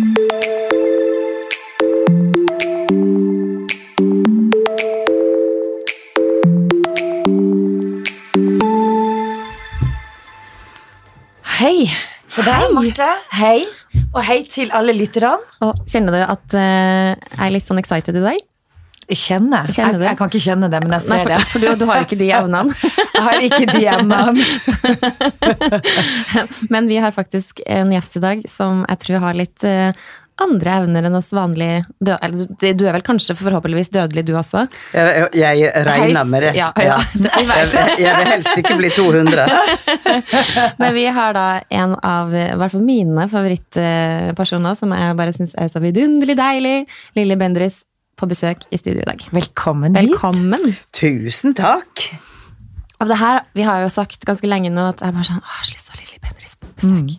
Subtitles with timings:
[0.00, 0.06] Hei
[12.32, 13.08] til deg, Marte.
[13.36, 13.66] Hei.
[14.14, 15.36] Og hei til alle lytterne.
[15.60, 18.49] Og kjenner du at uh, jeg er litt sånn excited i dag?
[19.10, 19.66] Jeg kjenner.
[19.74, 21.40] Kjenner jeg, jeg kan ikke kjenne det, men jeg Nei, ser for, det.
[21.50, 22.74] for du, du har ikke de evnene.
[23.20, 24.44] Jeg har ikke de evnene.
[26.72, 29.90] Men vi har faktisk en gjest i dag som jeg tror har litt eh,
[30.40, 32.46] andre evner enn oss vanlige dø eller,
[32.78, 34.62] du- er vel kanskje forhåpentligvis dødelig, du også?
[34.94, 36.54] Jeg, jeg regner med det.
[36.56, 36.96] Ja, ja, ja.
[37.40, 39.44] Jeg, jeg, jeg vil helst ikke bli 200.
[40.80, 41.46] Men vi har da
[41.82, 46.76] en av i hvert fall mine favorittpersoner som jeg bare syns er så vidunderlig deilig.
[47.18, 47.82] Lilly Bendriss
[48.20, 49.22] på besøk i studio i dag.
[49.34, 50.10] Velkommen hit.
[50.12, 50.74] Velkommen.
[50.96, 52.04] Tusen takk.
[53.00, 55.48] Og det her, Vi har jo sagt ganske lenge nå at jeg bare sånn, «Åh,
[55.48, 57.14] jeg har så lyst til å ha Lilly Bendriss på besøk.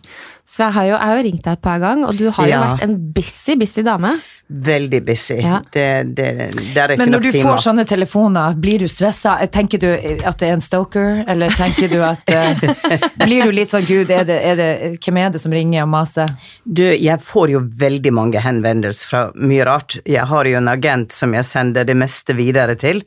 [0.52, 2.44] Så jeg har, jo, jeg har jo ringt deg et par ganger, og du har
[2.44, 2.60] jo Ja.
[2.74, 4.10] vært en busy, busy dame.
[4.52, 5.38] Veldig busy.
[5.40, 5.62] Ja.
[5.72, 7.46] Det, det, det er ikke Men når du timer.
[7.54, 9.38] får sånne telefoner, blir du stressa?
[9.48, 9.88] Tenker du
[10.28, 12.60] at det er en stoker, eller tenker du at eh,
[13.24, 14.68] Blir du litt sånn gud, er det, er det,
[15.00, 16.28] hvem er det som ringer og maser?
[16.68, 19.96] Du, jeg får jo veldig mange henvendelser fra mye rart.
[20.04, 23.00] Jeg har jo en agent som jeg sender det meste videre til.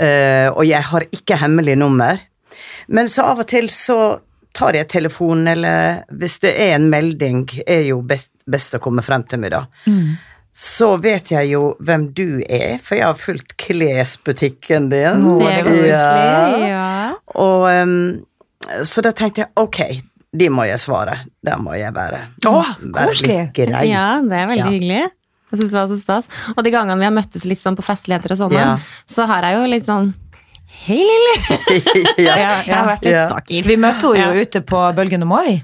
[0.00, 2.16] Eh, og jeg har ikke hemmelig nummer.
[2.88, 3.98] Men så av og til så
[4.52, 9.24] tar jeg telefonen, eller hvis det er en melding, er jo best å komme frem
[9.24, 9.64] til meg, da.
[10.52, 15.24] Så vet jeg jo hvem du er, for jeg har fulgt klesbutikken din.
[15.40, 16.68] Det er koselig.
[16.68, 17.14] Ja.
[17.40, 17.94] Og um,
[18.84, 19.80] så da tenkte jeg ok,
[20.36, 21.18] de må jeg svare.
[21.44, 22.26] Der må jeg være.
[22.48, 23.38] Åh, være koselig.
[23.46, 23.86] litt grei.
[23.90, 24.70] ja, det er veldig Ja.
[24.70, 25.02] hyggelig.
[25.52, 26.28] Jeg synes det var så stas.
[26.56, 28.78] Og de gangene vi har møttes litt sånn på festligheter og sånn, Ja.
[29.08, 30.14] så har jeg jo litt sånn
[30.86, 31.36] Hei, Lilly!
[32.26, 32.36] ja.
[32.64, 33.62] Jeg har vært litt Ja.
[33.68, 35.60] Vi møtte henne jo ute på Bølgen og Moi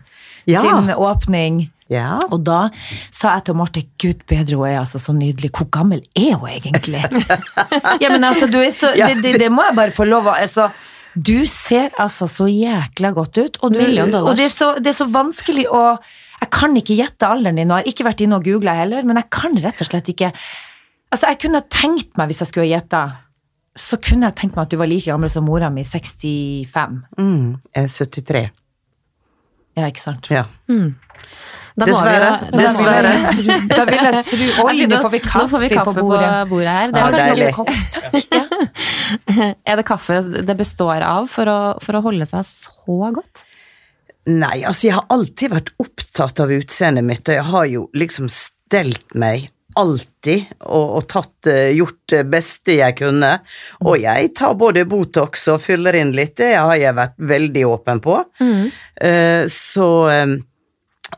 [0.48, 0.60] Ja.
[0.62, 1.70] sin åpning.
[1.92, 2.18] ja.
[2.30, 2.68] Og da
[3.10, 5.50] sa jeg til Marte gud bedre, hun er altså så nydelig.
[5.56, 7.02] Hvor gammel er hun egentlig?
[8.02, 10.28] ja, men altså, du er så, Ja, det, det, det må jeg bare få lov
[10.30, 10.68] å altså,
[11.16, 13.58] Du ser altså så jækla godt ut.
[13.62, 15.84] Og, du, og det, er så, det er så vanskelig å
[16.38, 19.18] Jeg kan ikke gjette alderen din, og har ikke vært inne og googla heller, men
[19.18, 20.32] jeg kan rett og slett ikke
[21.08, 22.98] Altså, jeg kunne tenkt meg, hvis jeg skulle gjette,
[23.78, 26.96] så kunne jeg tenkt meg at du var like gammel som mora mi, 65.
[27.18, 28.42] Mm, jeg er 73.
[29.78, 30.26] Ja, ikke sant?
[30.34, 30.44] Ja.
[30.68, 30.88] Mm.
[31.78, 32.30] dessverre.
[32.50, 32.58] vi Dessverre.
[32.58, 33.12] da vil Dessverre.
[33.14, 35.92] jeg tro- Da vil jeg tro Oi, nå får vi kaffe, Nå får vi kaffe
[35.94, 36.66] på bordet.
[36.66, 36.90] her.
[36.90, 37.48] Det Ja, er, kanskje deilig.
[37.48, 37.70] ikke kopp.
[39.70, 40.16] er det kaffe
[40.48, 43.44] det består av for å, for å holde seg så godt?
[44.28, 48.26] Nei, altså jeg har alltid vært opptatt av utseendet mitt, og jeg har jo liksom
[48.32, 49.46] stelt meg
[49.78, 53.32] alltid og, og tatt, eh, gjort det beste jeg kunne.
[53.86, 58.04] Og jeg tar både Botox og fyller inn litt, det har jeg vært veldig åpen
[58.04, 58.20] på.
[58.42, 58.68] Mm.
[59.48, 60.38] så eh,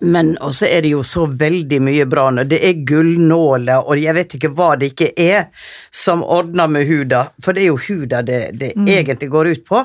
[0.00, 4.14] men også er det jo så veldig mye bra når det er gullnåler, og jeg
[4.16, 8.22] vet ikke hva det ikke er som ordner med huda, for det er jo huda
[8.26, 9.82] det, det egentlig går ut på.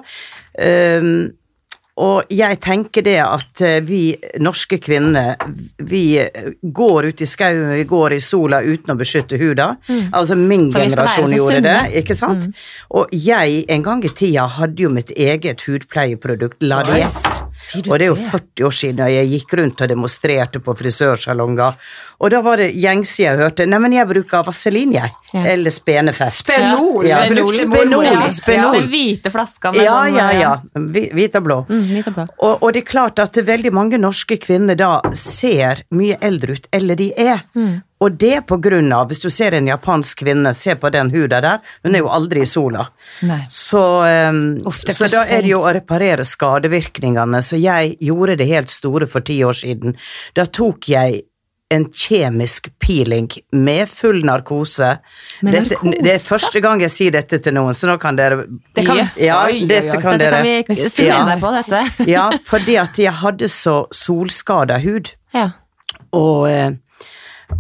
[0.62, 1.10] Um,
[1.96, 4.02] og jeg tenker det at eh, vi
[4.44, 5.38] norske kvinner,
[5.80, 9.70] vi eh, går ut i skauen, vi går i sola uten å beskytte huda.
[10.12, 12.50] Altså min generasjon gjorde det, ikke sant?
[12.92, 17.24] Og jeg en gang i tida hadde jo mitt eget hudpleieprodukt, Ladies.
[17.56, 20.76] Sier du Og det er jo 40 år siden, jeg gikk rundt og demonstrerte på
[20.78, 21.74] frisørsalonger.
[22.20, 25.12] Og da var det gjengse jeg hørte, nei, men jeg bruker vaselin, jeg.
[25.34, 25.44] Ja.
[25.52, 26.46] Eller spenefest.
[26.48, 27.06] Spenol.
[27.10, 28.06] Ja, brukte Spenol.
[28.06, 28.28] ja.
[28.32, 28.78] Spenol.
[28.80, 30.54] Den hvite flaska med Ja, sånn ja, eh, ja.
[30.76, 31.58] Hvi- Hvit og blå.
[31.70, 32.28] Mm, hvit og blå.
[32.40, 36.68] Og, og det er klart at veldig mange norske kvinner da ser mye eldre ut,
[36.72, 37.44] eller de er.
[37.56, 37.82] Mm.
[38.06, 41.40] Og det på grunn av, hvis du ser en japansk kvinne, se på den huda
[41.42, 42.88] der, hun er jo aldri i sola.
[43.26, 43.42] Nei.
[43.50, 43.82] Så,
[44.30, 48.48] um, Uff, er så da er det jo å reparere skadevirkningene, så jeg gjorde det
[48.52, 49.96] helt store for ti år siden.
[50.38, 51.24] Da tok jeg
[51.74, 53.26] en kjemisk peeling
[53.58, 54.92] med full narkose.
[55.42, 56.04] Med Dette, narkose?
[56.06, 58.44] det er første gang jeg sier dette til noen, så nå kan dere
[58.76, 59.18] Det kan- Yes.
[59.18, 61.38] Ja, dette kan Dette dere kan vi sitere Ja.
[61.42, 62.08] på, dette.
[62.08, 65.10] ja, fordi at jeg hadde så solskada hud.
[65.34, 65.50] Ja.
[66.14, 66.72] Og, eh,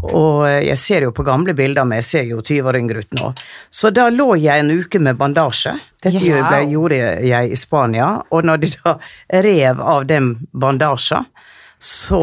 [0.02, 3.18] og jeg ser jo på gamle bilder, men jeg ser jo 20 år yngre ut
[3.20, 3.34] nå.
[3.72, 5.76] Så da lå jeg en uke med bandasje.
[6.02, 6.70] Dette Yes.
[6.70, 8.22] gjorde- jeg i Spania.
[8.32, 8.98] Og når de da
[9.42, 11.26] rev av den bandasjen,
[11.86, 12.20] så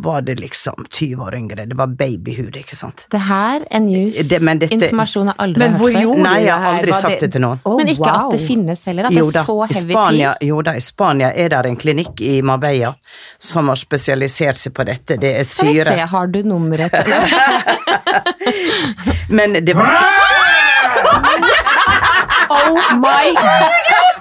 [0.00, 1.66] var det liksom 20 år yngre.
[1.68, 3.02] Det var babyhud, ikke sant.
[3.12, 6.00] Det her er news, Det- men dette- informasjon jeg aldri Men har hørt før.
[6.02, 7.60] gjorde Nei, jeg har aldri sagt det til noen.
[7.66, 8.24] Oh, Men ikke wow.
[8.24, 10.80] at det finnes heller, at Jo det er så i heavy Spania, jo da, i
[10.80, 12.94] Spania er det en klinikk i Marbella
[13.38, 15.16] som har spesialisert seg på dette.
[15.20, 15.84] Det er syre.
[15.84, 17.12] Skal vi se, har du nummeret til
[19.36, 19.84] Men det var
[22.54, 23.34] Oh my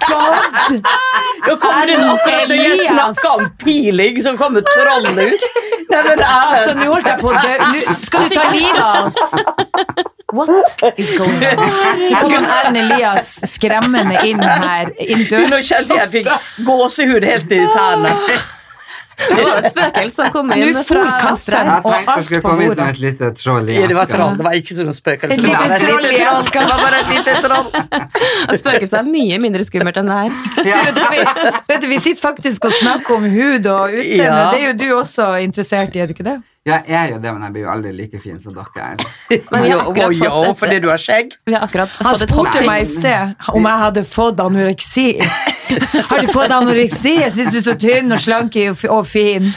[0.10, 0.84] god!
[1.46, 5.46] Da kommer det akkurat når jeg snakker om piling, så kommer trollende ut.
[5.90, 7.54] Nei, men Altså, nå holdt jeg på å dø.
[7.74, 10.14] Nå skal du ta livet av oss.
[10.34, 11.60] What is going on?
[12.10, 14.90] Her kommer Erlend Elias skremmende inn her.
[14.98, 16.32] Inn nå kjente jeg fikk
[16.66, 18.16] gåsehud helt i tærne.
[19.18, 21.60] Det var et spøkelse som kom inn fra kaffen venstre.
[21.64, 24.10] Jeg tenkte jeg alt skulle komme inn som et lite troll i Ja, det var
[24.12, 25.38] troll, det var ikke sånn spøkelse.
[25.38, 26.64] Et lite Det var troll i eska.
[26.64, 27.68] Det var bare et lite troll.
[28.50, 30.40] Og Spøkelset er mye mindre skummelt enn det her.
[30.64, 34.26] Du, vet, du, vi, vet du, vi sitter faktisk og snakker om hud og utseende.
[34.26, 34.50] Ja.
[34.54, 36.40] Det er jo du også interessert i, er du ikke det?
[36.64, 39.02] Ja, jeg er jo det, men jeg blir jo aldri like fin som dere er.
[39.52, 39.80] Men jo,
[40.16, 41.36] Jo, fordi du har skjegg.
[41.44, 45.08] Vi har akkurat Han fått et spurte meg i sted om jeg hadde fått anoreksi.
[46.10, 47.18] Har du fått anoreksi?
[47.20, 48.56] Jeg syns du er så tynn og slank
[48.92, 49.50] og fin.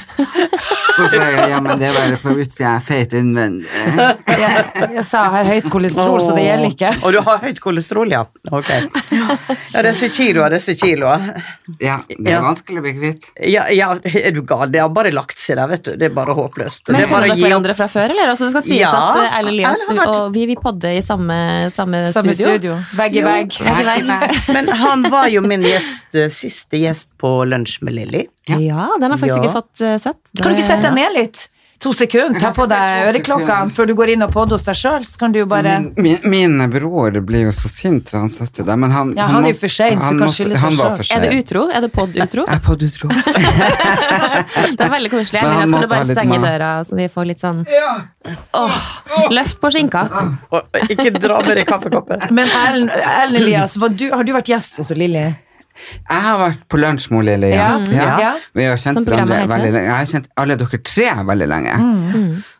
[0.96, 3.66] Så sa jeg ja, men det er bare på utsida, jeg er feit innvendig.
[4.36, 6.90] Jeg, jeg sa jeg har høyt kolesterol, så det gjelder ikke.
[7.06, 8.20] Og du har høyt kolesterol, ja.
[8.52, 8.68] Ok.
[9.16, 11.40] Ja, disse kiloene, disse kiloene.
[11.80, 13.28] Ja, det er vanskelig å bli kvitt.
[13.48, 14.68] Ja, ja, er du gal?
[14.72, 15.94] Det har bare lagt seg der, vet du.
[15.96, 16.92] Det er bare håpløst.
[16.96, 18.30] Men er kjenner dere hverandre fra før, eller?
[18.32, 21.02] Altså, det skal sies Ja, at eh, Erlend Elias vært- og vi, vi podder i
[21.04, 21.36] samme,
[21.74, 22.52] samme, Samme studio.
[22.56, 22.76] studio.
[22.98, 23.58] Vegg i vegg.
[24.56, 28.24] Men han var jo min gjest, eh, siste gjest på Lunsj med Lilly.
[28.48, 29.42] Ja, den har faktisk Ja.
[29.44, 30.20] ikke fått eh, sett.
[30.40, 31.48] Kan du ikke sette deg ned litt?
[31.84, 32.40] To sekunder.
[32.40, 35.04] Ta på deg Jeg øreklokkene før du går inn og podder hos deg sjøl.
[35.04, 38.32] Så kan du jo bare Min, min, Mine bror blir jo så sint når han
[38.32, 40.56] satt deg, men han Ja, han er jo for sein, så han kan måtte- skylde
[40.56, 41.66] seg Han for Er det utro?
[41.68, 42.46] Er det pod-utro?
[42.48, 43.10] Jeg er pod-utro.
[44.76, 45.40] Det er veldig koselig.
[45.40, 47.64] Jeg, han kan måtte bare stenge døra, så vi får litt sånn
[48.56, 48.78] Åh,
[49.30, 50.06] løft på skinka.
[50.50, 52.24] Og ikke dra mer i kaffekoppen.
[52.34, 55.28] Men Erlend Elias, du, har du vært gjest hos Lilly?
[56.10, 57.50] Jeg har vært på lunsj med Lilly.
[57.54, 57.68] Ja.
[57.92, 58.06] Ja.
[58.20, 58.32] Ja.
[58.54, 59.84] Vi har kjent hverandre veldig lenge.
[59.86, 61.76] Jeg har kjent alle dere tre veldig lenge.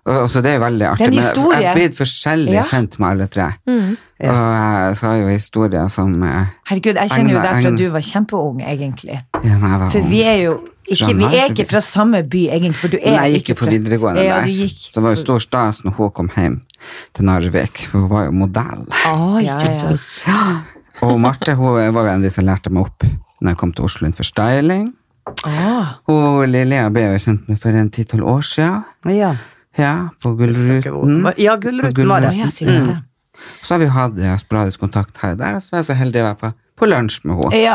[0.07, 0.99] Og, og så det er veldig artig.
[0.99, 2.63] Det er en men jeg- har er blitt forskjellig Ja.
[2.63, 3.49] kjent med alle tre.
[3.67, 3.97] Mm.
[4.21, 8.01] Og jeg har jo historier som eh, Herregud, jeg kjenner jo deg fra du var
[8.01, 9.19] kjempeung, egentlig.
[9.35, 10.09] ja, når jeg var For ung.
[10.11, 10.55] vi er jo
[10.89, 12.75] ikke, vi er ikke fra samme by, egentlig.
[12.77, 14.47] For du er Nei, jeg gikk jo på fra- videregående ja, der.
[14.47, 14.79] Gikk.
[14.87, 16.61] Så det var jo stor stas når hun kom hjem
[17.15, 18.87] til Narvik, for hun var jo modell.
[19.11, 20.63] Oh, Ja, ja.
[21.05, 23.05] Og Marte hun var jo en av de som lærte meg opp
[23.43, 24.87] når jeg kom til Oslo innenfor styling.
[25.45, 28.85] Ah, Og Lilja ble jeg jo kjent med for en ti-tolv år siden.
[29.13, 29.35] Ja.
[29.77, 29.91] Ja,
[30.23, 31.27] på Gullruten.
[31.37, 32.31] Ja, Gullruten var det.
[32.39, 33.03] ja, sier?
[33.63, 36.23] Så har vi hatt sporadisk kontakt her og der, og så var jeg så heldig
[36.23, 36.51] å være på,
[36.81, 37.59] på lunsj med henne.
[37.61, 37.75] Ja.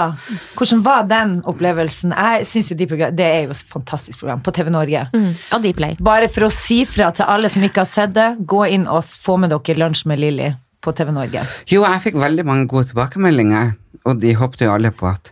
[0.57, 2.15] Hvordan var den opplevelsen?
[2.17, 5.03] Jeg synes jo de program, Det er jo et fantastisk program på TV Norge.
[5.13, 5.29] Mm.
[5.53, 5.95] Og Dplay.
[6.01, 9.05] Bare for å si fra til alle som ikke har sett det, gå inn og
[9.05, 10.49] få med dere Lunsj med Lilly
[10.81, 11.43] på TV Norge.
[11.71, 13.73] Jo, jeg fikk veldig mange gode tilbakemeldinger,
[14.05, 15.31] og de håpte jo alle på at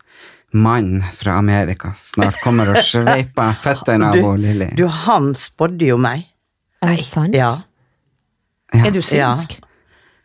[0.54, 4.72] mannen fra Amerika snart kommer og sveiper føttene av Lilly.
[4.78, 6.26] du, han spådde jo meg.
[6.86, 7.36] Er det sant?
[7.38, 7.50] Ja.
[8.74, 8.86] Ja.
[8.86, 9.58] Er du synsk?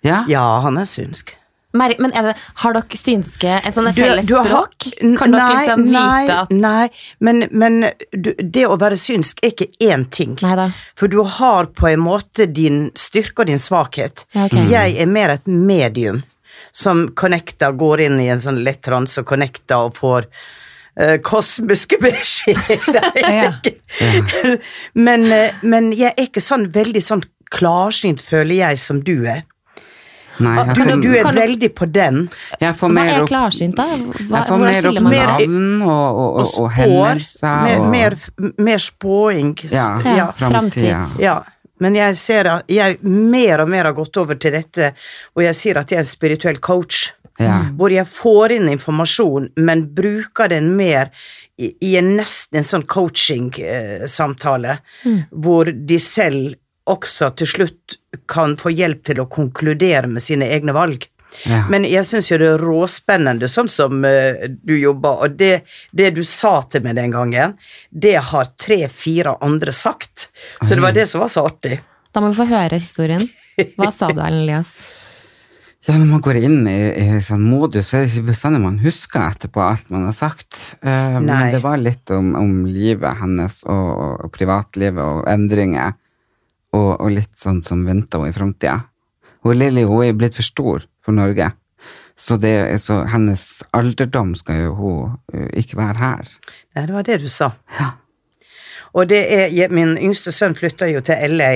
[0.05, 0.23] Ja?
[0.29, 1.35] Ja, han er synsk.
[1.75, 4.88] Men det, har dere synske en sånn felles språk?
[5.19, 6.85] Kan dere Nei, liksom nei, vite at Nei,
[7.19, 7.81] men, men
[8.12, 10.37] du, det å være synsk er ikke én ting.
[10.43, 10.69] Neida.
[10.94, 14.26] For du har på en måte din styrke og din svakhet.
[14.37, 14.69] Ja, okay.
[14.71, 16.23] Jeg er mer et medium
[16.75, 20.29] som connecter, går inn i en sånn lett transe og connecter og får
[21.00, 23.59] uh, kosmiske beskjeder.
[25.06, 27.25] Men, eh, men jeg er ikke sånn veldig sånn
[27.55, 29.44] klarsynt, føler jeg, som du er.
[30.43, 32.21] Nei, jeg Du, får, du er veldig på den.
[32.61, 33.87] jeg får Hva mer er opp, klarsynt, da?
[33.95, 37.65] Hva, jeg får mer opp navn og, og, og, Og og hendelser.
[37.65, 38.17] Mer, mer,
[38.59, 39.55] mer spåing.
[39.71, 40.31] ja, ja.
[40.39, 40.95] framtid.
[41.23, 41.41] Ja,
[41.83, 44.93] men jeg ser at jeg mer og mer har gått over til dette,
[45.35, 47.11] og jeg sier at jeg er en spirituell coach.
[47.43, 47.64] Ja.
[47.75, 51.11] Hvor jeg får inn informasjon, men bruker den mer
[51.59, 54.76] i, i en nesten en sånn coaching-samtale,
[55.31, 56.55] hvor de selv
[56.91, 57.99] også til slutt
[58.31, 61.07] kan få hjelp til å konkludere med sine egne valg.
[61.43, 61.64] Ja.
[61.71, 66.12] Men jeg syns jo det er råspennende, sånn som uh, du jobber, og det, det
[66.17, 67.57] du sa til meg den gangen,
[67.91, 70.29] det har tre-fire andre sagt.
[70.62, 71.81] Så det var det som var så artig.
[72.14, 73.26] Da må vi få høre historien.
[73.79, 74.76] Hva sa du, Erlend Elias?
[75.85, 78.79] Ja, når man går inn i, i sånn modus, så er det ikke bestandig man
[78.81, 80.57] husker etterpå alt man har sagt.
[80.81, 83.91] Uh, men det var litt om, om livet hennes og,
[84.25, 85.93] og privatlivet og endringer,
[86.75, 88.81] og, og litt sånn som venter henne i framtida.
[89.45, 91.50] Hun Lilly hun er blitt for stor for Norge,
[92.16, 93.43] så, det, så hennes
[93.75, 96.31] alderdom skal jo hun eh, ikke være her.
[96.76, 97.50] Nei, det var det du sa.
[97.78, 97.90] Ja.
[98.95, 101.52] Og det er, min yngste sønn flytta jo til LA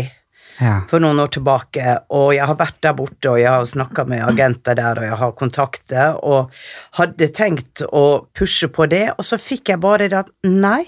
[0.58, 0.80] Ja.
[0.90, 4.25] for noen år tilbake, og jeg har vært der borte, og jeg har snakka med
[4.26, 6.50] agenter der, og jeg har kontakter, og
[6.98, 10.82] hadde tenkt å pushe på det, og så fikk jeg bare det at nei,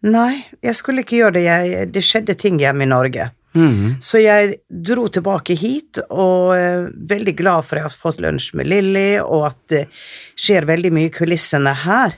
[0.00, 3.28] nei, jeg skulle ikke gjøre det, jeg, det skjedde ting hjemme i Norge.
[3.54, 3.96] Mhm.
[4.00, 8.50] Så jeg dro tilbake hit, og er veldig glad for at jeg har fått lunsj
[8.58, 9.84] med Lilly, og at det
[10.34, 12.16] skjer veldig mye i kulissene her.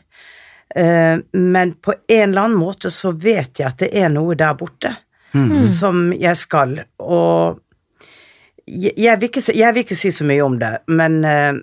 [0.75, 4.57] Eh, men på en eller annen måte så vet jeg at det er noe der
[4.59, 4.97] borte
[5.79, 7.59] som jeg skal, og
[8.67, 11.59] jeg, vil ikke, jeg vil ikke si så mye om det, men, eh,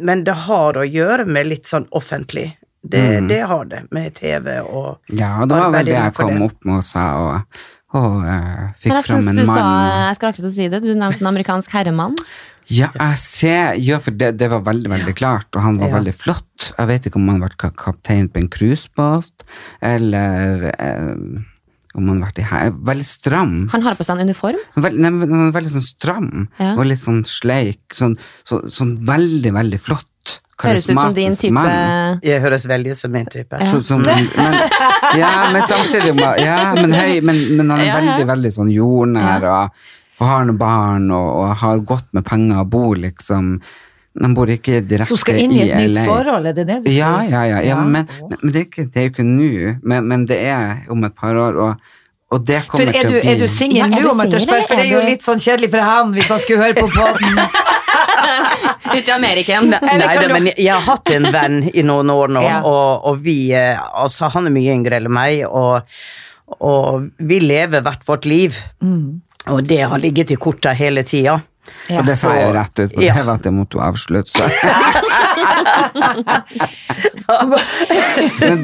[0.00, 2.50] men det har å gjøre med litt sånn offentlig.
[2.82, 6.30] Det, det har det, med TV og Ja, og det var vel det jeg kom
[6.32, 6.46] det.
[6.46, 7.58] opp med og sa, og,
[7.92, 9.46] og Men fikk jeg fram en mann.
[9.46, 12.14] sa, jeg skal akkurat si det, du nevnte en amerikansk herremann.
[12.70, 15.96] Ja, jeg ser, ja, for det, det var veldig, veldig klart, og han var Ja.
[15.98, 16.68] veldig flott.
[16.78, 19.42] Jeg vet ikke om han har vært kaptein på en cruisebåt,
[19.82, 21.40] eller eh,
[21.98, 22.70] om han har vært i her.
[22.70, 23.56] Veldig stram.
[23.72, 24.60] Han har på seg en uniform.
[24.76, 26.30] Vel, nei, han veldig sånn stram,
[26.60, 27.80] og litt sånn sleik.
[27.98, 28.14] Sånn,
[28.46, 30.06] så, sånn veldig, veldig flott.
[30.62, 32.20] Høres ut som din type mann.
[32.24, 33.60] Jeg høres veldig ut som min type.
[33.70, 34.28] Så, som, men,
[35.18, 38.00] ja, men samtidig Ja, men høy, men, men han er Ja, ja.
[38.14, 39.84] veldig, veldig sånn jordnær, og,
[40.20, 43.54] og har noen barn, og, og har godt med penger og bor liksom
[44.20, 45.06] Han bor ikke direkte i LA.
[45.06, 46.04] Så skal inn i et nytt LA.
[46.08, 46.98] forhold, er det det du sier?
[46.98, 47.60] Ja, ja, ja.
[47.70, 49.50] ja, Men, men, men det, er ikke, det er jo ikke nå,
[49.86, 51.92] men, men det er om et par år, og,
[52.30, 54.20] og det For kommer er til du, å bli er du singel Ja, nå, om
[54.24, 54.66] jeg tør spørre?
[54.68, 57.40] For det er jo litt sånn kjedelig for han hvis han skulle høre på podden.
[58.96, 59.70] Ute i Ameriken.
[59.72, 62.60] Nei, det, men jeg, jeg har hatt en venn i noen år nå, Ja.
[62.66, 65.82] og, og vi eh, Altså, han er mye yngre enn meg, og,
[66.60, 68.56] og vi lever hvert vårt liv.
[68.82, 69.20] Mm.
[69.50, 71.38] Og det har ligget i korta hele tida.
[71.90, 71.98] Ja.
[72.00, 73.14] Og det sa så- jeg rett ut på ja.
[73.14, 74.44] TV at jeg måtte avslutte, så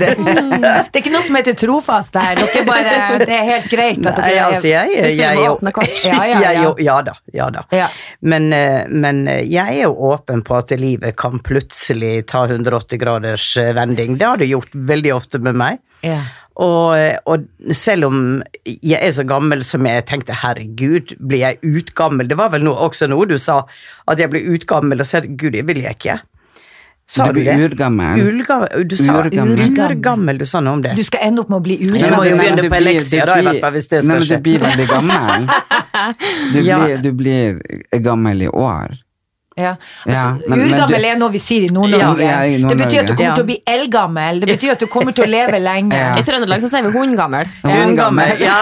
[0.00, 2.34] det, Det er ikke noe som heter trofast der.
[2.40, 5.70] Dere bare, det er helt greit at Nei, dere altså, jeg, jeg, jeg, er åpne
[5.76, 5.94] kort.
[6.04, 6.74] Ja, ja, jeg, ja.
[6.88, 7.14] ja da.
[7.36, 7.60] Ja da.
[7.74, 7.88] Ja.
[8.20, 12.98] Men, eh, men eh, jeg er jo åpen på at livet kan plutselig ta 180
[13.02, 14.10] graders vending.
[14.20, 15.74] Det har det gjort veldig ofte med meg.
[16.56, 16.96] Og,
[17.28, 17.42] og
[17.76, 18.20] selv om
[18.64, 22.28] jeg er så gammel som jeg tenkte, herregud, blir jeg utgammel?
[22.30, 23.58] Det var vel noe, også noe du sa,
[24.08, 26.16] at jeg blir utgammel, og så gud, det vil jeg ikke.
[27.06, 27.68] Sa Du du, blir det?
[27.70, 28.18] urgammel.
[28.18, 29.60] Ulga- du sa Urgammel.
[29.78, 30.38] urgammel.
[30.40, 30.96] du sa noe om det.
[30.98, 32.08] Du skal ende opp med å bli urgammel.
[32.10, 34.38] Du må jo begynne på blir- da, i hvert fall, hvis det Nei, men du
[34.48, 35.46] blir veldig gammel.
[36.52, 36.80] Du Ja.
[36.84, 37.60] blir, du blir
[38.02, 38.96] gammel i år.
[39.56, 39.70] Ja.
[40.04, 42.20] Altså, Ja, men- men urgammel du- er noe vi sier i Nord-Norge.
[42.20, 43.34] Ja, i det betyr at du kommer Ja.
[43.34, 44.40] til å bli eldgammel.
[44.40, 45.92] Det betyr at du kommer til å leve lenge.
[45.96, 46.14] Ja.
[46.16, 47.46] I Trøndelag så sier vi hundgammel.
[47.64, 48.58] Hundgammel, ja.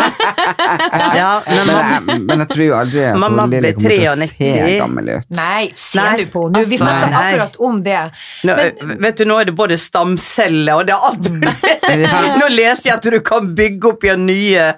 [1.21, 3.97] ja men Men jeg, men jeg tror jo aldri at Mamma hun Lilly ble kommer
[3.97, 4.79] til å se 93.
[4.79, 5.25] gammel ut.
[5.31, 6.65] Nei, ser Nei, du på henne?
[6.69, 7.23] Vi snakker nei.
[7.33, 8.11] akkurat om det.
[8.45, 8.57] nå,
[9.01, 11.25] vet du, nå er det både stamceller og det er alt
[12.05, 12.37] Ja.
[12.39, 14.75] Nå leser jeg at du kan bygge opp igjen nye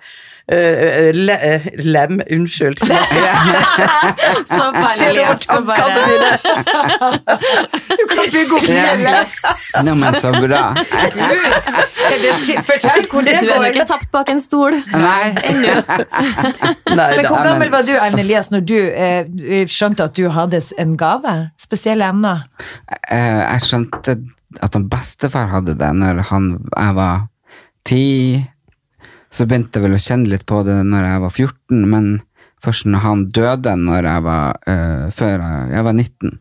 [0.53, 2.79] eh, le, uh, lem Unnskyld.
[4.47, 4.53] Så du
[5.43, 5.87] så bare
[7.99, 9.35] du kan bygge opp nye løs.
[9.85, 10.63] Men så bra.
[12.67, 14.73] Fortell hvor det Du er nå ikke tapt bak en stol.
[14.93, 15.35] Nei.
[16.95, 20.61] Nei Men hvor gammel var du, Ellen Elias, når du eh, skjønte at du hadde
[20.79, 21.35] en gave?
[21.61, 22.39] Spesielle emner?
[23.11, 24.11] Eh, jeg skjønte
[24.63, 27.17] at han bestefar hadde det når han, jeg var
[27.87, 28.05] ti.
[29.37, 32.07] Så begynte jeg vel å kjenne litt på det når jeg var 14, men
[32.65, 36.39] først når han døde når jeg var, uh, før jeg, jeg var 19.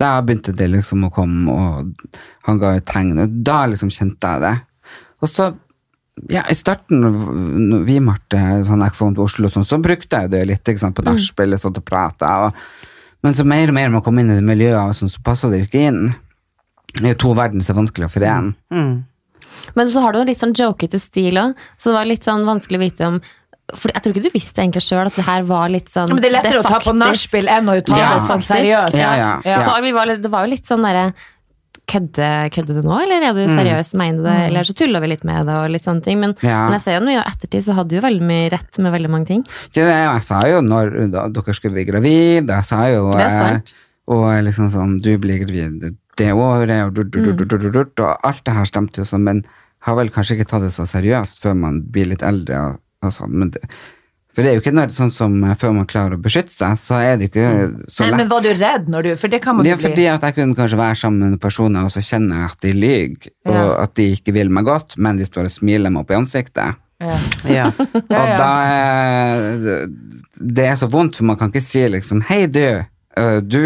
[0.00, 2.16] Da begynte det liksom å komme, og
[2.48, 4.54] han ga et tegn, og da liksom kjente jeg det.
[5.22, 5.50] Og så,
[6.32, 7.04] ja, i starten,
[7.68, 10.82] når vi Marte, sånn jeg kom til Oslo, sånn, så brukte jeg det litt, ikke
[10.82, 12.34] sant, på nachspiel, og sånt å prate,
[13.24, 15.62] men så mer og mer man kom inn i det miljøet, sånn, så passet det
[15.62, 16.04] jo ikke inn.
[16.94, 18.56] Det er jo to verdener som er vanskelig å forene.
[19.76, 22.44] Men så har du en litt sånn jokete stil òg, så det var litt sånn
[22.46, 23.20] vanskelig å vite om
[23.74, 26.14] For jeg tror ikke du visste egentlig sjøl at det her var litt sånn Ja,
[26.14, 28.92] men det er lettere å ta på nachspiel enn å ta Ja, det sånn seriøst.
[28.92, 29.60] Ja, ja, ja.
[29.64, 31.14] Så vi var, litt- det var jo litt sånn derre
[31.84, 33.58] Kødde, kødde, du nå, eller er du Mm.
[33.58, 33.90] seriøs?
[33.94, 34.36] Mener du det?
[34.48, 36.18] Eller så tuller vi litt med det, og litt sånne ting.
[36.18, 36.64] Men, Ja.
[36.64, 38.92] men jeg ser jo mye i ettertid, så hadde du jo veldig mye rett med
[38.92, 39.44] veldig mange ting.
[39.74, 43.42] Ja, jeg sa jo når da, dere skulle bli gravid, jeg sa jo Det er
[43.42, 43.74] sant.
[43.76, 48.96] eh, Og liksom sånn, du blir gravid det året, og, og alt det her stemte
[48.98, 49.44] jo sånn, men
[49.84, 52.60] har vel kanskje ikke tatt det så seriøst før man blir litt eldre.
[52.70, 53.60] Og, og sånn, men det,
[54.34, 56.72] for det er jo ikke når, sånn som eh, før man klarer å beskytte seg,
[56.80, 57.48] så er det jo ikke
[57.92, 58.14] så lett.
[58.14, 59.90] Nei, men var du redd når du For det kan man Det er bli.
[59.90, 62.72] fordi at jeg kunne kanskje være sammen med personer, og så kjenner jeg at de
[62.74, 66.10] lyver, og at de ikke vil meg godt, men de står og smiler meg opp
[66.10, 66.80] i ansiktet.
[67.04, 67.18] Ja.
[67.58, 67.68] Ja.
[68.08, 69.86] Ja, Og da er
[70.34, 72.60] Det er så vondt, for man kan ikke si liksom Hei, du.
[73.18, 73.60] øh, Du,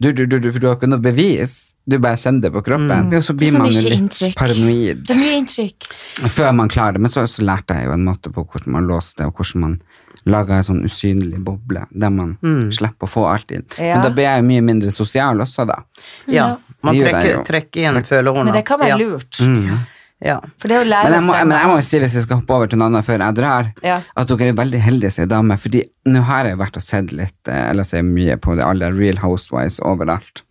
[0.00, 1.74] du, du, du, du For du har ikke noe bevis.
[1.88, 3.08] Du bare kjenner det på kroppen.
[3.16, 3.58] og så blir Mm.
[3.58, 4.34] Man jo litt inntrykk.
[4.36, 5.86] paranoid Det er mye inntrykk.
[6.28, 7.00] før man klarer det.
[7.00, 9.60] Men så, så lærte jeg jo en måte på hvordan man låser det, og hvordan
[9.60, 9.80] man
[10.28, 12.36] lager en sånn usynlig boble der man
[12.74, 13.64] slipper å få alt inn.
[13.78, 13.94] Ja.
[13.96, 15.82] Men da blir jeg jo mye mindre sosial også, da.
[16.26, 16.56] ja.
[16.82, 18.52] Man trekker, trekker igjen følehornene.
[18.52, 18.96] Men det kan være ja.
[19.00, 19.40] lurt.
[19.40, 19.78] Ja.
[19.78, 22.66] For lære Men jeg, må, men jeg må jo si, hvis jeg skal hoppe over
[22.66, 24.00] til noe annet før jeg drar, Ja.
[24.16, 27.12] at dere er veldig heldige som er dame, fordi nå har jeg vært og sett
[27.12, 30.42] litt, eh, eller ser mye på det, alle Real Housewives overalt.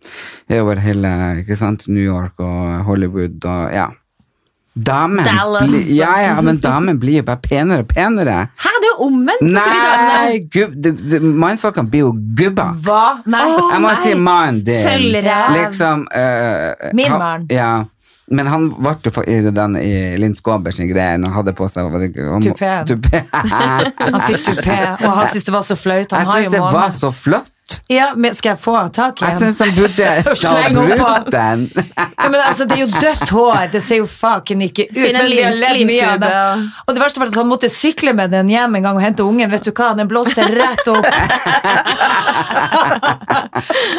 [0.48, 3.90] Er over hele, ikke sant, New York og Hollywood og ja.
[4.78, 5.24] Damen
[5.66, 8.36] bli, ja, ja, men damen blir jo bare penere og penere.
[8.62, 9.42] Hæ, det er jo omvendt!
[9.42, 12.68] Nei, mannfolkene blir jo gubba.
[12.86, 13.02] Hva?
[13.26, 13.42] Nei.
[13.58, 13.96] Jeg må nei.
[14.04, 14.82] si mannen din.
[14.84, 15.56] Sølvrev.
[15.56, 17.48] Liksom uh, Min mann.
[17.50, 17.72] Ja.
[18.30, 21.68] Men han ble jo i, den, i Linn Skåber sin greie når han hadde på
[21.72, 21.88] seg
[22.44, 23.22] tupé.
[24.02, 26.12] Han fikk tupé, og han syntes det var så flaut.
[26.12, 27.52] Han Jeg syns det var så flott.
[27.88, 29.38] Ja, men skal jeg få tak i Jeg en?
[29.40, 30.08] syns han burde
[30.42, 31.62] ta bruke den.
[31.96, 34.98] Ja, men altså, det er jo dødt hår, det ser jo faken ikke ut.
[34.98, 36.32] Men vi har ledd mye av det.
[36.84, 39.24] Og det verste var at han måtte sykle med den hjem en gang og hente
[39.24, 39.48] ungen.
[39.52, 41.08] Vet du hva, den blåste rett opp.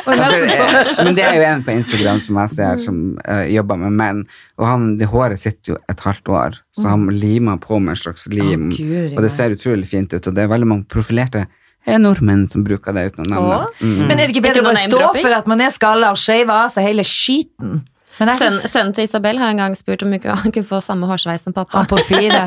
[0.06, 3.46] Og nesten så Men det er jo en på Instagram som jeg ser som uh,
[3.50, 4.22] jobber med menn,
[4.60, 8.02] og han, det håret sitter jo et halvt år, så han limer på med en
[8.04, 9.16] slags lim, oh, Gud, ja.
[9.18, 11.46] og det ser utrolig fint ut, og det er veldig mange profilerte
[11.90, 13.62] eh, nordmenn som bruker det uten å nevne.
[13.62, 13.86] det.
[13.86, 14.02] Mm.
[14.08, 16.64] Men er det ikke bedre å bare stå for at man er skalla og skeiva
[16.66, 17.80] av seg hele skiten?
[18.20, 21.54] Sønnen, til Isabel har en gang spurt om ikke han kunne få samme hårsveis som
[21.56, 21.78] pappa.
[21.78, 22.42] han på fire.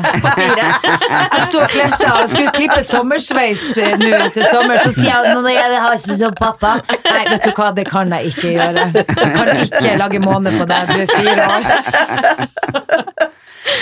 [1.33, 5.41] Jeg sto og klemte og skulle klippe sommersveis eh, nå til sommer, så sier han
[5.41, 6.75] nå jeg har ikke som pappa.
[7.07, 8.85] Nei, vet du hva, det kan jeg ikke gjøre.
[8.93, 13.12] Jeg kan ikke lage måne på deg, du er fire år.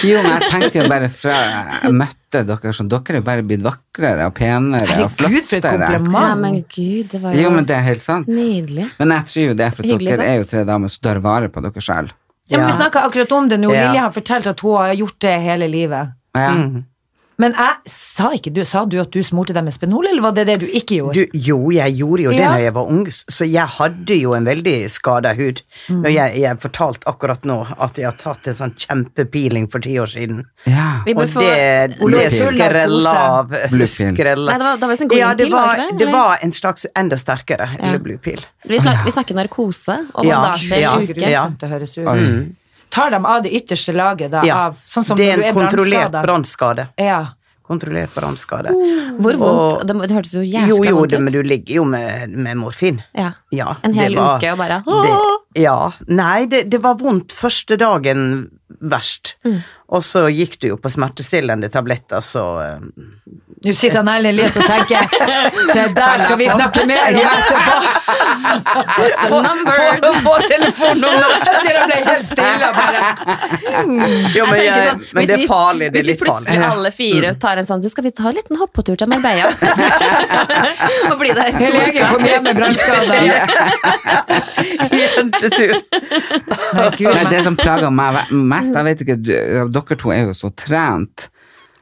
[0.06, 1.38] Jo, men jeg tenker bare fra
[1.84, 5.66] jeg møtte dere sånn, dere er bare blitt vakrere og penere og Herregud, for et
[5.66, 5.82] kompliment!
[5.82, 6.42] Nei, kompliment.
[6.42, 8.28] men gud, det var jo, Jo, men det er helt sant.
[8.30, 8.88] nydelig.
[9.00, 11.50] Men jeg tror jo det for Hyggelig dere er jo tre damer som tar vare
[11.50, 12.14] på dere selv.
[12.52, 13.70] Ja, men vi snakka akkurat om det nå.
[13.74, 13.88] Ja.
[13.90, 16.14] Lilje har fortalt at hun har gjort det hele livet.
[16.36, 16.50] Ja.
[17.42, 20.36] Men jeg sa ikke du, sa du at du smurte deg med spenol, eller var
[20.38, 21.24] det det du ikke gjorde?
[21.32, 22.52] Du, jo, jeg gjorde jo det Ja.
[22.54, 25.62] da jeg var ung, så jeg hadde jo en veldig skada hud.
[25.90, 26.02] Mm.
[26.04, 29.98] Når jeg, jeg fortalte akkurat nå at jeg har tatt en sånn kjempepeeling for ti
[30.00, 30.44] år siden.
[30.70, 30.90] ja.
[31.08, 33.56] Og det, det skrella av.
[33.90, 34.52] Skrella.
[34.52, 37.70] Nei, det var- det var en ja, det var det var en slags enda sterkere
[37.80, 37.88] Ja.
[37.88, 38.44] eller blue pill.
[38.66, 41.30] Vi, vi snakker narkose og Ja, bandasje, ja, sjuke.
[41.30, 41.48] ja.
[41.58, 42.56] Det høres ut.
[42.92, 45.48] Tar dem av det ytterste laget, da, Ja, av sånn som det er du er
[45.50, 46.88] en kontrollert brannskade.
[47.00, 47.22] Ja.
[47.64, 48.74] Kontrollert brannskade.
[49.22, 49.80] Hvor vondt?
[49.80, 50.76] Og- Det, hørtes jo Jo, ut.
[50.76, 53.02] jo, jo, det, men du ligger jo med, med morfin.
[53.16, 53.32] Ja.
[53.52, 55.92] Ja, En hel var- uke og bare det, Ja.
[56.08, 59.36] Nei, det, det var vondt første dagen verst.
[59.46, 59.62] Mm.
[59.92, 62.78] Og så gikk du jo på smertestillende tabletter, så eh,
[63.62, 65.06] Nå sitter han Erlend Elias og tenker
[65.70, 67.74] Det der skal vi snakke mer om etterpå.
[69.22, 71.44] Få, få, få telefonnummeret!
[71.46, 73.00] Jeg ser han ble helt stille og bare
[74.38, 75.92] Jo, men, Jeg sånn, men det er farlig.
[75.94, 78.38] Det er Hvis vi plutselig alle fire tar en sånn Du, skal vi ta en
[78.40, 79.52] liten hoppetur til Marbella?
[81.12, 82.56] og bli der Hele gjengen kom hjem med
[85.42, 85.76] Jentetur.
[86.78, 90.36] Nei, Gud, Men det som plager meg mest, jeg vet ikke, dere to er jo
[90.38, 91.30] så trent.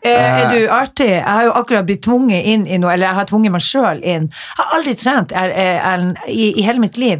[0.01, 1.09] Eh, Er du artig?
[1.11, 3.99] Jeg har jo akkurat blitt tvunget inn i noe, eller jeg har tvunget meg sjøl
[3.99, 4.29] inn.
[4.31, 7.19] Jeg har aldri trent er, er, Erlend, i, i hele mitt liv.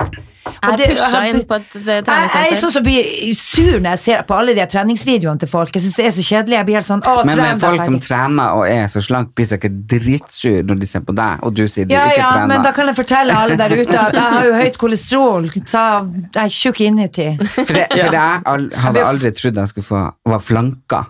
[0.64, 2.14] Jeg det- pusha har- inn på et treningssenter.
[2.20, 5.48] Jeg, jeg er sånn som blir sur når jeg ser på alle de treningsvideoene til
[5.52, 5.74] folk.
[5.76, 6.58] Jeg synes det er så kjedelig.
[6.60, 9.46] Jeg blir helt sånn, å, Men med folk som trener og er så slank, blir
[9.46, 12.62] sikkert dritsur når de ser på deg, og du sier du Ja, ikke ja, men
[12.64, 15.50] da kan jeg fortelle alle der ute at jeg har jo høyt kolesterol.
[15.66, 15.86] Så
[16.34, 17.30] jeg er tjukk inniti.
[17.40, 21.06] For, det, for jeg hadde aldri trodd jeg skulle få var flanka.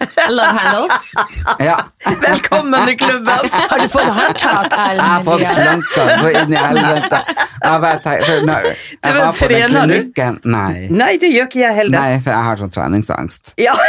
[0.30, 1.12] Love handles.
[1.58, 1.76] Ja,
[2.20, 3.38] Velkommen i klubben!
[3.52, 5.84] Har du fått håndtak, jeg har fått Erlend?
[5.92, 7.20] flanka så inn i helvete.
[7.60, 10.86] Jeg bare tenk- for jeg var på den klinikken Nei.
[10.90, 11.92] Nei, det gjør ikke jeg heller.
[12.00, 13.52] Nei, for jeg har sånn treningsangst.
[13.60, 13.76] Ja.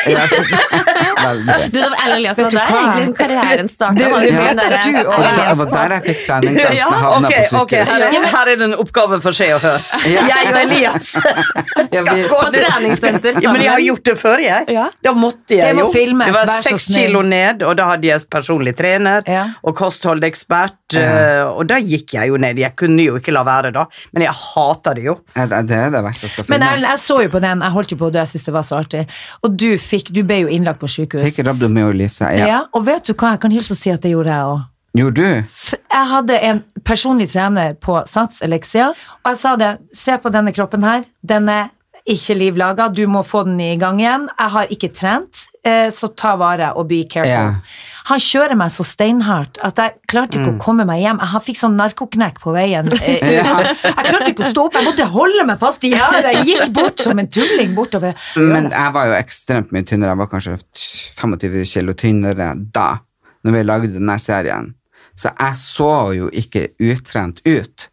[1.22, 3.94] Du, det var Ellen Elias, Vet det du var der egentlig karrieren starta.
[3.94, 6.62] du vet at du og Og da- det var der jeg fikk treningsangst.
[6.64, 7.92] Ja, jeg havna på sykehus.
[7.92, 9.82] er, her er det en oppgave for seg å høre.
[10.10, 10.24] Ja.
[10.32, 14.16] Jeg og Elias Ja, skal vi- gå På treningssenter Ja, men jeg har gjort det
[14.22, 14.80] før, jeg.
[15.06, 15.86] Da måtte jeg jo.
[16.02, 19.46] Filmes, det var seks kilo ned, og da hadde jeg personlig trener Ja.
[19.64, 21.00] og kostholdekspert, Ja.
[21.02, 22.58] eh, og da gikk jeg jo ned.
[22.60, 25.18] Jeg kunne jo ikke la være da, men jeg hater det jo.
[25.36, 26.82] Ja, Det er det verste som Men finnes.
[26.82, 28.62] Men jeg så jo på den, jeg holdt jo på det, jeg syntes det var
[28.68, 29.08] så artig.
[29.44, 31.24] Og du fikk, du ble jo innlagt på sykehus.
[31.34, 32.28] Fikk rabdomyolyse.
[32.38, 32.46] Ja.
[32.48, 32.60] Ja.
[32.74, 34.62] og vet du hva, jeg kan hilse og si at det gjorde jeg òg.
[34.94, 35.46] Gjorde du?
[35.92, 40.52] Jeg hadde en personlig trener på Sats Elixia, og jeg sa det, se på denne
[40.52, 41.70] kroppen her, den er
[42.14, 44.28] ikke livlaga, du må få den i gang igjen.
[44.38, 47.32] Jeg har ikke trent, eh, så ta vare og be careful.
[47.32, 47.90] Yeah.
[48.10, 51.22] Han kjører meg så steinhardt at jeg klarte ikke å komme meg hjem.
[51.22, 53.22] Jeg fikk sånn narkoknekk på veien eh.
[53.22, 56.32] Jeg klarte ikke å stå opp, jeg måtte holde meg fast i gjerdet.
[56.40, 58.18] Jeg gikk bort som en tulling bortover.
[58.40, 60.16] Men jeg var jo ekstremt mye tynnere.
[60.16, 60.58] Jeg var kanskje
[61.22, 62.90] 25 kilo tynnere da,
[63.46, 64.74] når vi lagde denne serien.
[65.20, 67.88] Så jeg så jo ikke uttrent ut.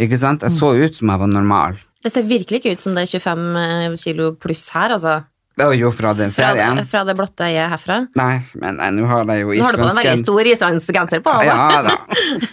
[0.00, 0.44] Ikke sant?
[0.46, 1.80] Jeg så ut som jeg var normal.
[2.00, 5.20] Det ser virkelig ikke ut som det er 25 kilo pluss her, altså.
[5.60, 6.84] Det jo fra den serien.
[6.88, 7.98] fra det blotte øyet herfra.
[8.16, 11.20] Nei, men nå har de jo Nå har du på en veldig islandsk stor islandsgenser
[11.26, 11.34] på.
[11.36, 11.50] da.
[11.50, 11.98] Ja da.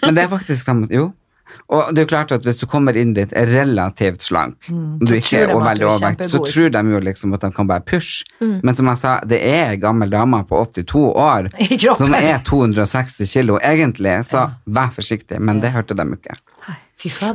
[0.02, 1.12] Men det er faktisk Jo,
[1.68, 5.00] Og det er jo klart at hvis du kommer inn dit relativt slank, mm.
[5.00, 7.84] du ikke er veldig er overvekt, så tror de jo liksom at de kan bare
[7.88, 8.26] pushe.
[8.40, 11.50] Men som jeg sa, det er ei gammel dame på 82 år
[12.02, 15.40] som er 260 kilo egentlig, så vær forsiktig.
[15.40, 16.36] Men det hørte de ikke.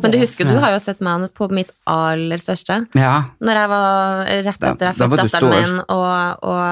[0.03, 2.81] Men du husker, du har jo sett meg på mitt aller største.
[2.99, 3.13] Ja.
[3.39, 6.63] Når jeg var rett etter jeg fikk datteren min, og, og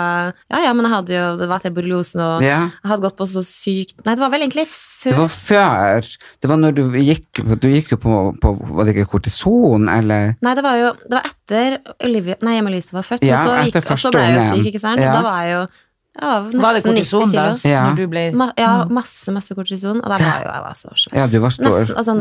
[0.50, 2.58] Ja, ja, men jeg hadde jo Det var til borreliosen, og Ja.
[2.82, 6.08] jeg hadde gått på så sykt Nei, det var vel egentlig før Det var før.
[6.42, 10.34] Det var når du gikk, Du gikk jo på, på Var det ikke kortison, eller?
[10.42, 13.70] Nei, det var jo Det var etter Olivia Nei, Emma-Lise var født, Ja, og, så
[13.70, 15.00] gikk, og så ble jeg jo syk, ikke sant?
[15.04, 15.14] Ja.
[15.14, 15.62] Da var jeg jo
[16.20, 17.70] var nesten Var det kortison 90 da?
[17.70, 17.82] Ja.
[17.88, 20.92] Når du ble Ma ja, masse, masse kortison, og da var jo jeg var så
[20.94, 21.16] svær.
[21.16, 21.78] Ja, du var stor.
[21.80, 22.14] Nesten, altså,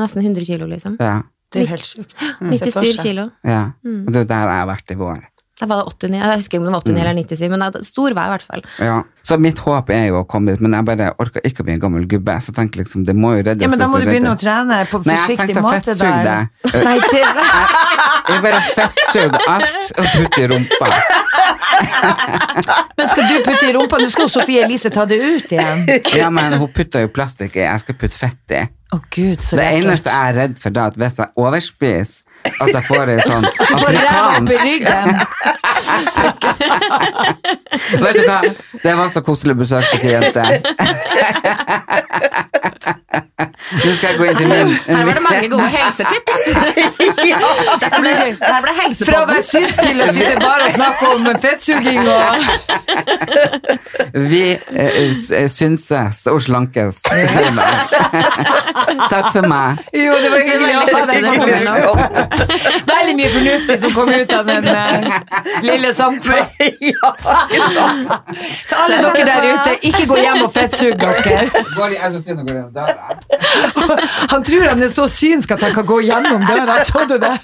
[0.00, 0.96] nesten 100 kilo, liksom.
[1.00, 1.18] Ja.
[1.50, 2.14] Det er helt sjukt.
[2.40, 2.52] Mm.
[2.56, 3.02] Se for 97 seg.
[3.04, 3.28] kilo.
[3.44, 3.62] ja.
[3.84, 5.20] Og det er der jeg har vært i vår.
[5.60, 7.84] Da var det 89, jeg husker ikke om det var 89 eller 97, men det-
[7.84, 8.62] stor vei i hvert fall.
[8.80, 9.02] Ja.
[9.22, 11.74] Så mitt håp er jo å komme dit, men jeg bare orker ikke å bli
[11.76, 12.38] en gammel gubbe.
[12.40, 13.60] Så tenker liksom, det må jo reddes.
[13.62, 16.24] Ja, men da må du begynne å trene på Nei, jeg tenkte å måte fettsuge
[16.24, 16.48] deg.
[18.30, 20.88] Jeg bare fettsuger alt og putter i rumpa.
[22.96, 23.98] men skal du putte i rumpa?
[24.00, 25.84] Nå skal Sofie Elise ta det ut igjen.
[26.16, 28.62] Ja, men hun putter jo plastikk i, jeg skal putte fett i.
[28.94, 29.84] Å gud, så Det lekkert.
[29.84, 33.46] eneste jeg er redd for da, at hvis jeg overspiser, at jeg får en sånn
[33.76, 34.62] afrikansk.
[38.00, 38.38] Vet du hva,
[38.84, 40.44] det var så koselig besøk til jente.
[43.84, 46.42] Nå skal jeg gå inn til min Her var det mange gode helsetips.
[47.82, 51.10] Dette ble, det her ble Fra å være syns til å sitte bare og snakke
[51.16, 52.20] om fettsuging og
[54.30, 57.02] Vi eh, eh, synses og slankes.
[59.10, 59.82] Takk for meg.
[59.94, 61.92] Jo, det var hyggelig å ha deg på
[62.90, 64.74] Veldig mye fornuftig som kom ut av den eh,
[65.66, 66.46] lille samtalen.
[66.90, 67.12] ja,
[67.46, 68.10] ikke sant?
[68.66, 71.38] Til alle dere der ute, ikke gå hjem og fettsug dere.
[71.76, 71.98] Går i
[74.32, 77.32] Han tror han er så synsk at han kan gå gjennom døra, så du det?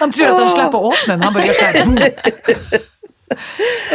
[0.00, 1.94] Han tror at han slipper å åpne den, han bare gjør sånn.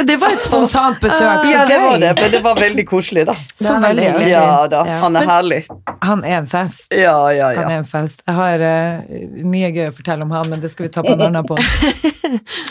[0.05, 3.25] Det var et spontant besøk, så Ja, det var det, men det var veldig koselig,
[3.29, 3.35] da.
[3.55, 4.29] Så veldig hyggelig.
[4.31, 4.97] Ja da, Ja.
[5.03, 5.59] han er herlig.
[6.01, 6.87] Han er en fest.
[6.89, 8.23] Ja, ja, Han er en fest.
[8.25, 11.13] Jeg har uh, mye gøy å fortelle om han, men det skal vi ta på
[11.13, 11.57] en annen på.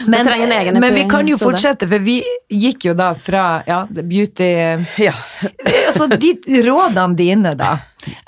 [0.07, 3.81] Men, men, egen men vi kan jo fortsette, for vi gikk jo da fra ja,
[3.91, 4.47] beauty
[5.03, 5.15] ja.
[5.89, 7.73] Altså, de rådene dine, da.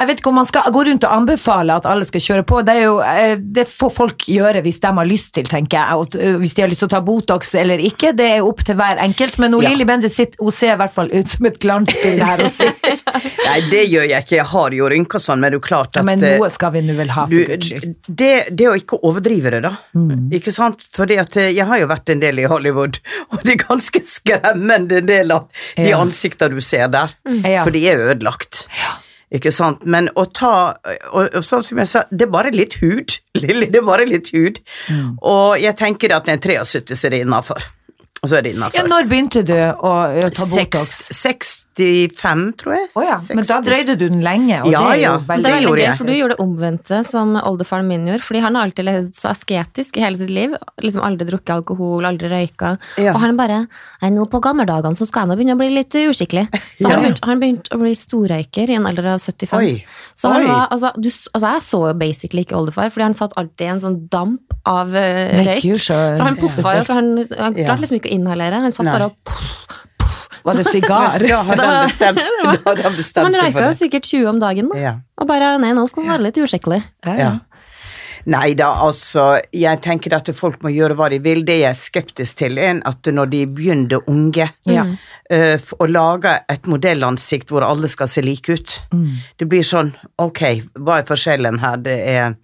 [0.00, 2.60] Jeg vet ikke om man skal gå rundt og anbefale at alle skal kjøre på.
[2.66, 6.20] Det, jo, eh, det får folk gjøre hvis de har lyst til, tenker jeg.
[6.20, 8.78] Eh, hvis de har lyst til å ta Botox eller ikke, det er opp til
[8.80, 9.38] hver enkelt.
[9.42, 9.68] Men Ja.
[9.70, 13.00] Lilly Bendriss ser i hvert fall ut som et glansbilde her og sitter.
[13.48, 14.36] Nei, det gjør jeg ikke.
[14.40, 16.50] Jeg har jo rynker sånn, men det er jo klart Ja, at men eh, noe
[16.54, 17.94] skal vi nå vel ha, for guds skyld.
[18.08, 19.74] det, det å ikke overdrive det, da.
[19.96, 20.28] Mm.
[20.38, 20.86] Ikke sant?
[20.96, 23.00] Fordi at eh, jeg har jo vært en del i Hollywood,
[23.32, 25.98] og det er ganske skremmende en del av de Ja.
[26.00, 27.12] ansiktene du ser der.
[27.44, 27.62] Ja.
[27.66, 28.20] For de er ødelagt.
[28.20, 28.66] ødelagt.
[29.30, 29.84] Ikke sant?
[29.86, 30.52] Men å ta
[31.12, 33.14] og, og sånn som jeg sa, det er bare litt hud.
[33.42, 34.58] Lilly, det er bare litt hud.
[34.90, 35.12] Mm.
[35.22, 37.62] Og jeg tenker at en 73 så er det innafor.
[38.20, 41.59] Og så er det Ja, når begynte du å, å ta Botox?
[41.78, 42.88] 65, tror jeg.
[42.98, 45.12] Oh, ja, men da drøyde du den lenge, og Ja, det er jo ja.
[45.20, 48.24] Det veldig er veldig gøy, for du gjorde det omvendte som oldefaren min gjorde.
[48.26, 50.56] Fordi han har alltid levd så asketisk i hele sitt liv.
[50.83, 52.74] Liksom Aldri drukket alkohol, aldri røyka.
[53.00, 53.14] Ja.
[53.14, 53.62] Og han bare
[54.02, 56.46] Nei, nå på gammeldagene så skal han jo begynne å bli litt uskikkelig.
[56.80, 56.94] Så Ja.
[56.96, 59.59] han begynte han begynte å bli storrøyker i en alder av 75.
[59.61, 59.85] Oi.
[60.18, 60.48] Så han Oi.
[60.50, 63.70] var, altså, du, altså, jeg så jo basically ikke oldefar, fordi han satt alltid i
[63.76, 65.68] en sånn damp av uh, røyk.
[65.80, 68.61] Så han puffa jo, for han, han klarte liksom ikke å inhalere.
[68.64, 68.96] Han satt Nei.
[68.98, 69.80] bare og
[70.44, 71.18] Var det sigar?
[71.31, 73.20] Da hadde han bestemt, seg for det.
[73.20, 74.79] Han røyka sikkert 20 om dagen, da.
[74.81, 74.94] Ja.
[75.20, 76.83] Og bare Nei, nå skal han være litt uskikkelig.
[77.07, 77.31] Ja, ja.
[78.29, 81.40] Nei da, altså, jeg tenker at folk må gjøre hva de vil.
[81.48, 84.85] Det jeg er skeptisk til, er at når de begynner unge, Ja.
[85.31, 89.16] eh, å lage et modellansikt hvor alle skal se like ut, Mm.
[89.38, 90.42] det blir sånn, ok,
[90.76, 91.76] hva er forskjellen her?
[91.79, 92.37] Det er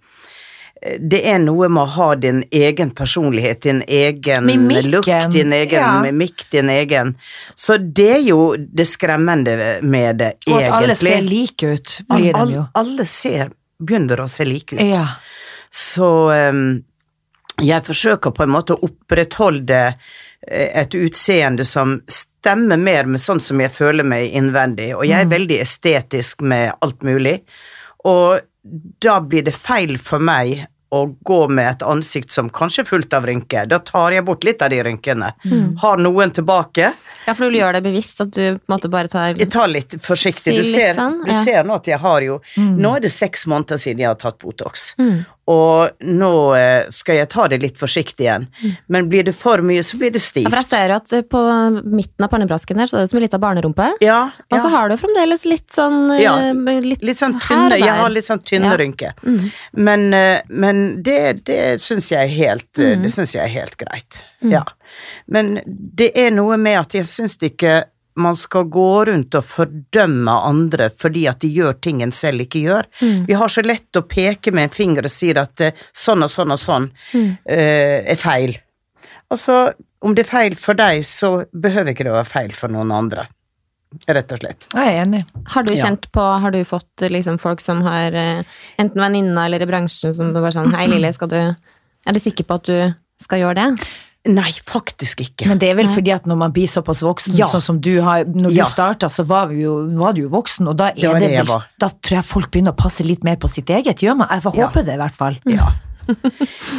[0.99, 5.79] det er noe med å ha din egen personlighet, din egen Mimikken, look, din egen
[5.79, 5.93] ja.
[6.03, 7.15] mimikk, din egen
[7.55, 12.29] Så det er jo det skremmende med det, Og at alle ser like ut, blir
[12.31, 12.65] de Alle, jo.
[12.81, 14.83] alle ser, begynner å se like ut.
[14.83, 15.05] Ja.
[15.69, 16.63] Så um,
[17.61, 23.41] jeg forsøker på en måte å opprettholde eh, et utseende som stemmer mer med sånn
[23.43, 27.39] som jeg føler meg innvendig, og jeg er veldig estetisk med alt mulig.
[28.07, 28.39] Og
[29.03, 33.15] da blir det feil for meg å gå med et ansikt som kanskje er fullt
[33.17, 33.67] av rynker.
[33.67, 35.33] Da tar jeg bort litt av de rynkene.
[35.83, 36.93] Har noen tilbake.
[37.25, 40.55] Ja, for du gjør det bevisst at du måte bare tar Jeg tar litt forsiktig.
[40.55, 43.45] Du litt ser, sånn, du ser nå at jeg har jo Nå er det seks
[43.51, 44.93] måneder siden jeg har tatt Botox.
[45.01, 45.25] Mm.
[45.47, 48.47] Og nå eh, skal jeg ta det litt forsiktig igjen.
[48.91, 51.23] Men blir det for mye, så blir det Ja, For jeg ser jo at eh,
[51.23, 51.43] på
[51.87, 53.87] midten av pannebrasken her, så er det som en liten barnerumpe.
[54.03, 54.19] Ja,
[54.51, 56.35] Og så har du fremdeles litt sånn eh, Ja,
[56.83, 58.77] litt, Litt sånn tynne, jeg har litt sånn tynne Ja.
[58.81, 59.13] rynker.
[59.71, 64.23] Men, eh, men det, det syns jeg helt Det syns jeg er helt greit.
[64.43, 64.65] Ja.
[65.27, 67.85] Men det er noe med at jeg syns ikke
[68.17, 72.63] man skal gå rundt og fordømme andre fordi at de gjør ting en selv ikke
[72.65, 72.87] gjør.
[73.29, 76.31] Vi har så lett å peke med en finger og si at eh, sånn og
[76.33, 78.57] sånn og sånn eh, er feil.
[79.31, 82.71] Altså, om det er feil for deg, så behøver ikke det å være feil for
[82.73, 83.27] noen andre.
[84.07, 84.67] Rett og slett.
[84.75, 85.21] Jeg er enig.
[85.53, 85.85] Har du Ja.
[85.85, 90.13] kjent på, har du fått eh, liksom folk som har enten venninner eller i bransjen
[90.15, 93.55] som bare sånn Hei, Lille, skal du Er du sikker på at du skal gjøre
[93.55, 93.87] det?
[94.27, 95.47] Nei, faktisk ikke.
[95.47, 97.45] Men det er vel fordi at når man blir såpass voksen, Ja.
[97.47, 98.65] sånn som du har Når Ja.
[98.65, 101.31] du starta, så var, vi jo, var du jo voksen, og da, er det det
[101.31, 103.97] jeg vel, da tror jeg folk begynner å passe litt mer på sitt eget.
[104.03, 104.27] Gjør man?
[104.31, 104.67] Jeg får Ja.
[104.67, 105.39] håpe det, i hvert fall.
[105.45, 105.71] Ja.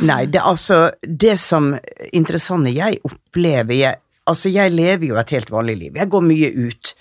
[0.03, 1.75] Nei, det altså Det som
[2.13, 3.97] interessante jeg opplever jeg,
[4.29, 5.95] Altså, jeg lever jo et helt vanlig liv.
[5.97, 6.95] Jeg går mye ut,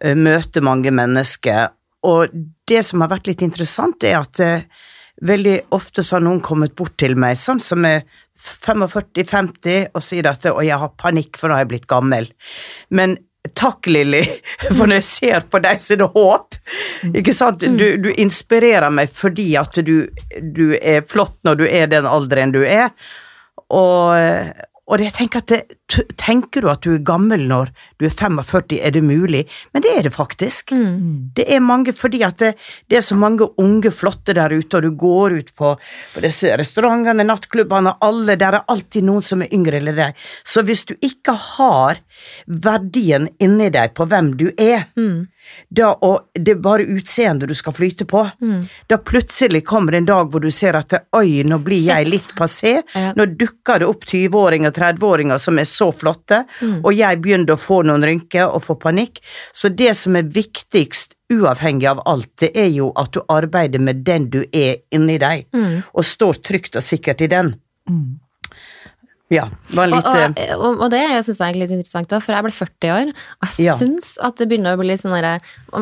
[0.00, 1.68] eh, møter mange mennesker,
[2.08, 2.28] og
[2.66, 4.62] det som har vært litt interessant, er at eh,
[5.22, 8.04] veldig ofte så har noen kommet bort til meg, sånn som er
[8.38, 12.30] 45-50, og sier at å, jeg har panikk, for nå har jeg blitt gammel.
[12.94, 13.18] Men
[13.58, 14.22] takk, Lilly,
[14.76, 16.58] for når jeg ser på deg, så er det håp.
[17.12, 17.66] Ikke sant?
[17.78, 19.96] Du, du inspirerer meg fordi at du,
[20.40, 22.92] du er flott når du er den alderen du er.
[23.72, 24.14] Og,
[24.92, 25.62] og jeg tenker at det,
[26.16, 29.42] Tenker du at du er gammel når du er 45, er det mulig?
[29.74, 30.72] Men det er det faktisk.
[31.36, 32.52] Det er mange fordi at det,
[32.88, 35.74] det er så mange unge flotte der ute, og du går ut på,
[36.14, 40.24] på disse restaurantene, nattklubbene, alle, der er alltid noen som er yngre eller deg.
[40.44, 42.00] Så hvis du ikke har
[42.46, 44.88] verdien inni deg på hvem du er,
[45.68, 48.22] da, og det er bare utseendet du skal flyte på,
[48.88, 52.34] da plutselig kommer det en dag hvor du ser at oi, nå blir jeg litt
[52.38, 53.12] passé, Ja.
[53.16, 56.44] nå dukker det opp 20-åringer og 30-åringer som er så flotte,
[56.84, 59.20] og jeg begynner å få noen rynker og få panikk.
[59.52, 64.04] Så det som er viktigst, uavhengig av alt, det er jo at du arbeider med
[64.04, 65.46] den du er inni deg,
[65.94, 67.54] og står trygt og sikkert i den.
[69.32, 72.44] Ja, litt eh, og, og, og det synes jeg er litt interessant også, for jeg
[72.44, 73.76] ble 40 år, og jeg Ja.
[73.80, 75.38] syns at det begynner å bli sånn derre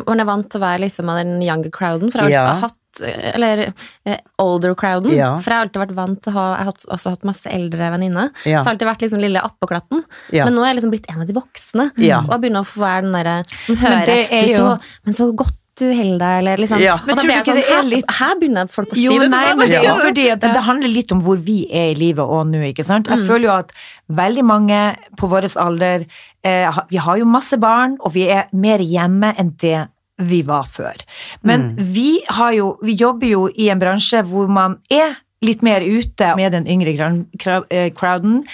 [0.06, 2.60] Man er vant til å være liksom av den younger crowden, for jeg har Ja.
[2.66, 3.72] hatt eller
[4.04, 5.38] eh, older crowden, Ja.
[5.38, 7.90] for jeg har alltid vært vant til å ha Jeg har også hatt masse eldre
[7.94, 8.30] venninner.
[8.42, 8.50] Så Ja.
[8.58, 10.02] jeg har alltid vært liksom lille attpåklatten.
[10.34, 10.44] Ja.
[10.44, 12.18] Men nå er jeg liksom blitt en av de voksne, Ja.
[12.18, 14.66] og jeg begynner å få være den derre som Men hører det er du, så,
[14.66, 16.98] jo- Men så godt deg, eller liksom Ja.
[17.06, 19.20] Men tror du ikke sånn, det er litt- her begynner folk å si Jo, det
[19.20, 19.56] til nei, meg.
[19.58, 21.94] men det er jo fordi at det, det handler litt om hvor vi er i
[21.94, 23.06] livet og nå, ikke sant.
[23.08, 23.72] Jeg føler jo at
[24.10, 26.06] veldig mange på vår alder,
[26.44, 30.64] eh, vi har jo masse barn, og vi er mer hjemme enn det vi var
[30.64, 30.96] før.
[31.42, 35.80] Men vi har jo, vi jobber jo i en bransje hvor man er litt mer
[35.80, 37.24] ute med den yngre
[37.70, 38.44] eh, crowden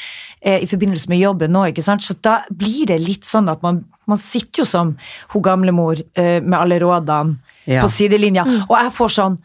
[0.40, 2.04] eh, i forbindelse med jobben nå, ikke sant.
[2.04, 4.94] Så da blir det litt sånn at man, man sitter jo som
[5.34, 7.80] hun gamlemor eh, med alle rådene Ja.
[7.82, 9.36] på sidelinja, og jeg får sånn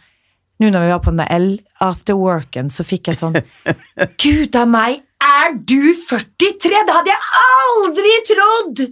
[0.61, 1.47] nå når vi var på den L
[1.81, 3.33] after worken, så fikk jeg sånn
[4.21, 6.83] Gud a meg, er du 43?!
[6.85, 8.83] Det hadde jeg aldri trodd!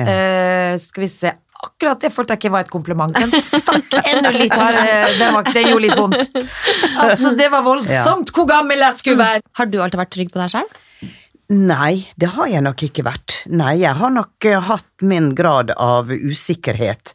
[0.00, 0.06] Ja.
[0.08, 3.14] Eh, skal vi se Akkurat det følte jeg ikke var et kompliment.
[3.14, 5.12] Den stakk enda litt hardere.
[5.14, 6.32] Det, var, gjorde litt vondt.
[6.98, 9.44] Altså, det var voldsomt hvor gammel jeg skulle være!
[9.60, 10.80] Har du alltid vært trygg på deg selv?
[11.50, 13.42] Nei, det har jeg nok ikke vært.
[13.50, 17.14] Nei, jeg har nok eh, hatt min grad av usikkerhet.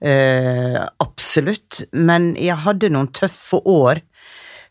[0.00, 1.84] Eh, absolutt.
[1.92, 4.02] Men jeg hadde noen tøffe år.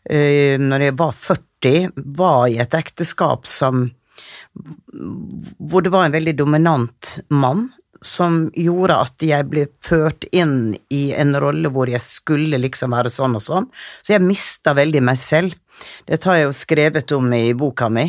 [0.04, 3.90] Eh, når jeg var 40, var i et ekteskap som
[4.50, 7.68] Hvor det var en veldig dominant mann.
[8.02, 13.12] Som gjorde at jeg ble ført inn i en rolle hvor jeg skulle liksom være
[13.12, 13.68] sånn og sånn.
[14.00, 15.52] Så jeg mista veldig meg selv.
[16.08, 18.08] Dette har jeg jo skrevet om i boka mi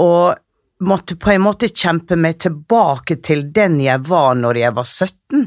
[0.00, 0.38] og
[0.80, 5.42] måtte på en måte kjempe meg tilbake til den jeg var når jeg var 17,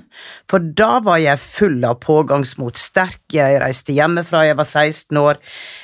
[0.49, 5.39] for da var jeg full av pågangsmot, sterk, jeg reiste hjemmefra, jeg var 16 år,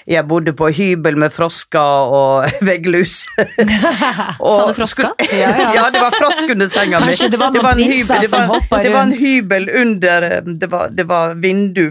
[0.10, 3.24] jeg bodde på hybel med frosker og vegglus.
[3.40, 5.10] Sa du frosker?
[5.34, 5.72] Ja, ja.
[5.80, 7.10] ja, det var frosk under senga mi.
[7.10, 8.86] Kanskje det var noen en det som hoppa rundt.
[8.86, 11.88] Det var en hybel under, det var, det var vindu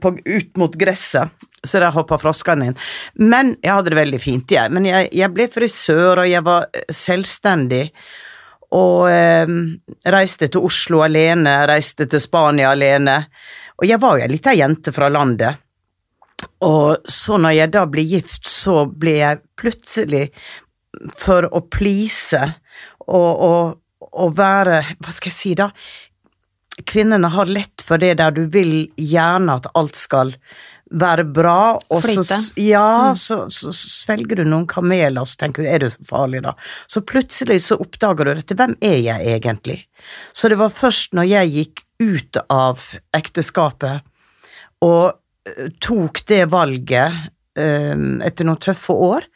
[0.00, 2.78] på, ut mot gresset, så der hoppa froskene inn.
[3.20, 4.72] Men jeg hadde det veldig fint, jeg.
[4.74, 7.84] Men jeg, jeg ble frisør, og jeg var selvstendig.
[8.76, 9.54] Og eh,
[10.12, 13.22] reiste til Oslo alene, reiste til Spania alene.
[13.78, 15.64] Og jeg var jo ei lita jente fra landet.
[16.66, 20.28] Og så når jeg da ble gift, så ble jeg plutselig
[21.18, 22.40] for å please
[23.08, 23.76] og, og,
[24.08, 25.68] og være Hva skal jeg si, da?
[26.86, 30.34] Kvinnene har lett for det der du vil gjerne at alt skal
[30.88, 32.22] være bra, og så,
[32.56, 36.06] ja, så, så, så svelger du noen kameler, og så tenker du er det så
[36.08, 36.54] farlig, da?
[36.88, 39.82] Så plutselig så oppdager du dette, hvem er jeg egentlig?
[40.32, 42.86] Så det var først når jeg gikk ut av
[43.16, 44.06] ekteskapet
[44.86, 45.04] og
[45.50, 49.26] eh, tok det valget um, etter noen tøffe år,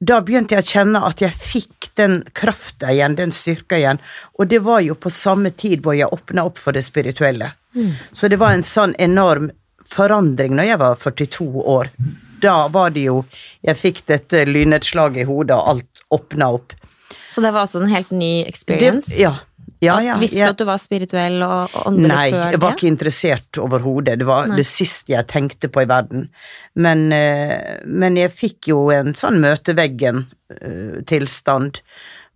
[0.00, 4.00] da begynte jeg å kjenne at jeg fikk den krafta igjen, den styrka igjen,
[4.36, 7.54] og det var jo på samme tid hvor jeg åpna opp for det spirituelle.
[8.12, 9.50] Så det var en sånn enorm
[9.86, 11.90] forandring når jeg var 42 år.
[12.42, 13.24] Da var det jo
[13.64, 16.74] Jeg fikk dette lynnedslaget i hodet, og alt åpna opp.
[17.32, 19.08] Så det var altså en helt ny experience?
[19.08, 19.22] Det, experience?
[19.22, 19.34] ja.
[19.84, 20.16] Ja, ja.
[20.18, 23.52] Visste du jeg- at du var spirituell og, åndelig Nei, før jeg var ikke interessert
[23.60, 24.18] overhodet.
[24.18, 24.56] Det var Nei.
[24.56, 26.28] det siste jeg tenkte på i verden.
[26.74, 31.80] Men, eh, men jeg fikk jo en sånn møteveggen-tilstand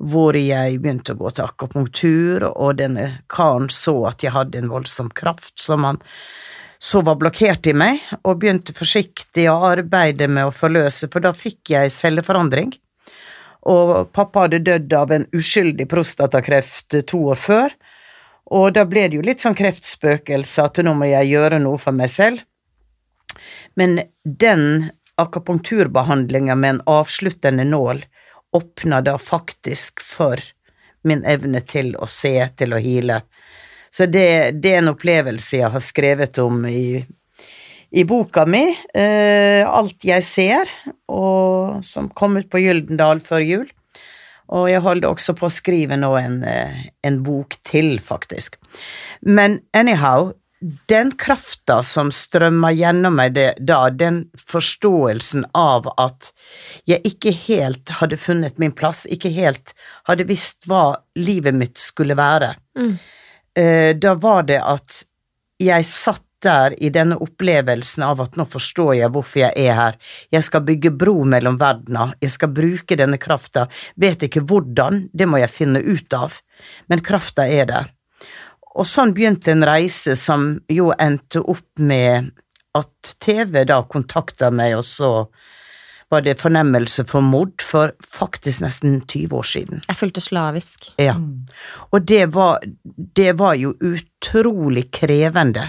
[0.00, 4.70] hvor jeg begynte å gå til akupunktur, og denne karen så at jeg hadde en
[4.72, 5.98] voldsom kraft som han
[6.80, 11.34] så var blokkert i meg, og begynte forsiktig å arbeide med å forløse, for da
[11.36, 12.72] fikk jeg celleforandring.
[13.68, 17.74] Og pappa hadde dødd av en uskyldig prostatakreft to år før,
[18.50, 21.94] og da ble det jo litt sånn kreftspøkelse at nå må jeg gjøre noe for
[21.94, 22.40] meg selv.
[23.78, 28.02] Men den akupunkturbehandlinga med en avsluttende nål
[28.56, 30.40] åpna da faktisk for
[31.06, 33.20] min evne til å se, til å hile.
[33.90, 37.04] Så det, det er en opplevelse jeg har skrevet om i,
[37.90, 40.70] i boka mi, eh, Alt jeg ser,
[41.10, 43.68] og som kom ut på Gyldendal før jul.
[44.50, 48.56] Og jeg holder også på å skrive nå en, eh, en bok til, faktisk.
[49.22, 50.32] Men anyhow,
[50.90, 56.32] den krafta som strømmer gjennom meg det, da, den forståelsen av at
[56.86, 59.72] jeg ikke helt hadde funnet min plass, ikke helt
[60.04, 62.98] hadde visst hva livet mitt skulle være, mm.
[63.96, 65.00] da var det at
[65.60, 69.98] jeg satt der i denne opplevelsen av at nå forstår jeg hvorfor jeg er her.
[70.32, 73.66] Jeg skal bygge bro mellom verdener, jeg skal bruke denne krafta.
[74.00, 76.40] Vet ikke hvordan, det må jeg finne ut av,
[76.88, 77.94] men krafta er der.
[78.78, 82.30] Og sånn begynte en reise som jo endte opp med
[82.78, 85.10] at TV da kontakta meg, og så
[86.10, 89.82] var det fornemmelse for mord for faktisk nesten 20 år siden.
[89.86, 90.88] Jeg fulgte slavisk.
[90.98, 91.14] Ja.
[91.90, 92.58] Og det var,
[93.14, 95.68] det var jo utrolig krevende.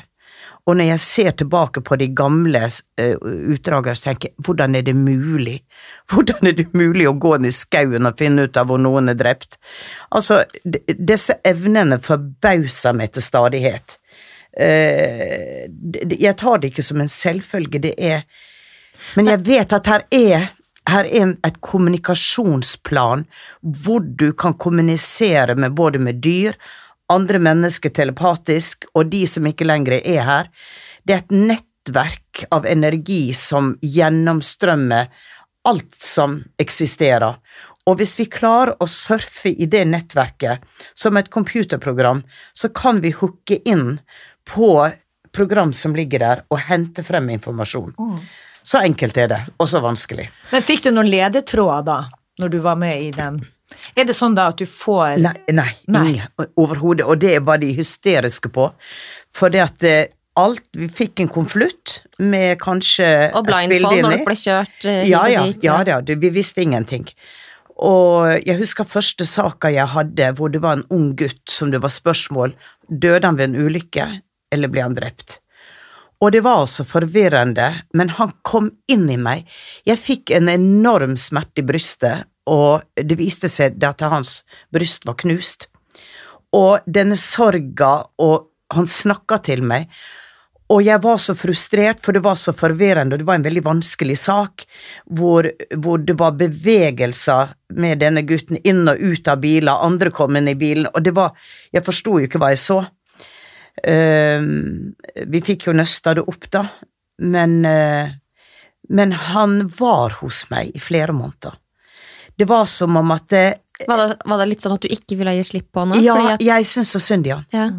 [0.70, 4.86] Og når jeg ser tilbake på de gamle uh, utdragene, så tenker jeg hvordan er
[4.86, 5.58] det mulig?
[6.12, 9.10] Hvordan er det mulig å gå ned i skauen og finne ut av hvor noen
[9.10, 9.58] er drept?
[10.12, 13.98] Altså, disse evnene forbauser meg til stadighet.
[14.52, 18.26] D- jeg tar det ikke som en selvfølge, det er
[19.16, 20.50] Men jeg vet at her er
[20.90, 23.26] her er et kommunikasjonsplan
[23.62, 26.58] hvor du kan kommunisere med både med dyr,
[27.12, 30.50] andre mennesker telepatisk, og de som ikke lenger er her.
[31.04, 35.12] Det er et nettverk av energi som gjennomstrømmer
[35.68, 37.38] alt som eksisterer.
[37.90, 40.66] Og hvis vi klarer å surfe i det nettverket
[40.98, 42.22] som et computerprogram,
[42.54, 44.00] så kan vi hooke inn
[44.50, 44.74] på
[45.32, 47.94] program som ligger der, og hente frem informasjon.
[48.64, 50.28] Så enkelt er det, og så vanskelig.
[50.52, 51.98] Men fikk du noen ledetråder da,
[52.42, 53.40] når du var med i den?
[53.96, 56.06] Er det sånn da at du får Nei, nei, Nei.
[56.14, 58.70] ingen overhodet, og det var de hysteriske på.
[59.36, 64.26] For det at eh, alt Vi fikk en konvolutt med kanskje Og blindfold når du
[64.30, 65.64] ble kjørt eh, hit Ja, og ja, dit.
[65.68, 67.08] ja, ja, det, vi visste ingenting.
[67.82, 71.82] Og jeg husker første saka jeg hadde, hvor det var en ung gutt som det
[71.84, 72.54] var spørsmål
[72.88, 74.08] Døde han ved en ulykke,
[74.54, 75.40] eller ble han drept?
[76.22, 79.48] Og det var altså forvirrende, men han kom inn i meg.
[79.90, 84.42] Jeg fikk en enorm smerte i brystet, og det viste seg at hans
[84.74, 85.70] bryst var knust.
[86.52, 89.88] Og denne sorga, og han snakka til meg,
[90.72, 93.64] og jeg var så frustrert, for det var så forvirrende, og det var en veldig
[93.66, 94.64] vanskelig sak,
[95.12, 95.50] hvor,
[95.84, 100.48] hvor det var bevegelser med denne gutten inn og ut av biler, andre kom inn
[100.52, 101.36] i bilen, og det var
[101.72, 102.80] Jeg forsto jo ikke hva jeg så.
[103.82, 104.44] Uh,
[105.32, 106.66] vi fikk jo nøsta det opp, da,
[107.24, 108.18] men uh,
[108.92, 111.54] Men han var hos meg i flere måneder.
[112.38, 113.48] Det var som om at det,
[113.88, 115.96] Var, det, var det litt sånn at du ikke ville gi slipp på han?
[116.04, 117.42] Ja, at, jeg syns så synd ja.
[117.54, 117.70] ja.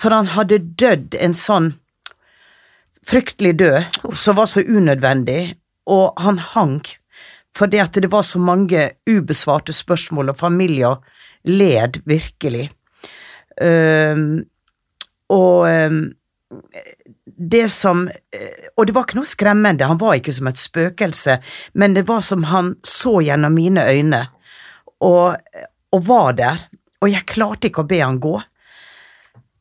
[0.00, 1.74] For han hadde dødd en sånn
[3.06, 5.56] fryktelig død som var så unødvendig,
[5.90, 6.80] og han hang
[7.56, 11.00] fordi at det var så mange ubesvarte spørsmål, og familier
[11.44, 12.68] led virkelig.
[13.60, 14.44] Um,
[15.30, 16.12] og øhm,
[17.40, 18.02] det som
[18.76, 21.38] Og det var ikke noe skremmende, han var ikke som et spøkelse,
[21.72, 24.20] men det var som han så gjennom mine øyne,
[25.00, 25.36] og,
[25.92, 26.62] og var der.
[27.00, 28.34] Og jeg klarte ikke å be han gå.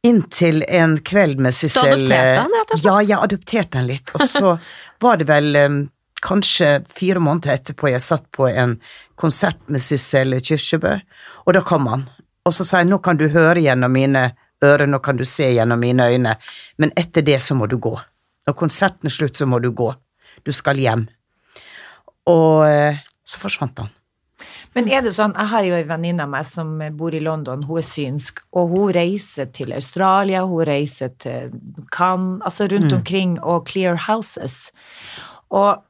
[0.07, 2.86] Inntil en kveld med Sissel adopterte han, rett og slett?
[2.86, 4.13] Ja, jeg adopterte han litt.
[4.15, 4.53] Og så
[5.03, 5.80] var det vel eh,
[6.23, 8.77] kanskje fire måneder etterpå jeg satt på en
[9.19, 10.95] konsert med Sissel Kyrkjebø,
[11.45, 12.07] og da kom han.
[12.47, 14.30] Og så sa jeg nå kan du høre gjennom mine
[14.64, 16.36] ører, nå kan du se gjennom mine øyne,
[16.78, 17.93] men etter det så må du gå.
[18.47, 19.93] Når konserten er slutt, så må du gå.
[20.43, 21.07] Du skal hjem.
[22.30, 23.89] Og eh, så forsvant han.
[24.78, 27.64] Men er det sånn, jeg har jo en venninne av meg som bor i London,
[27.66, 31.49] hun er synsk, og hun reiser til Australia, hun reiser til
[31.95, 34.70] Cannes, altså rundt omkring og clear houses.
[35.49, 35.82] Og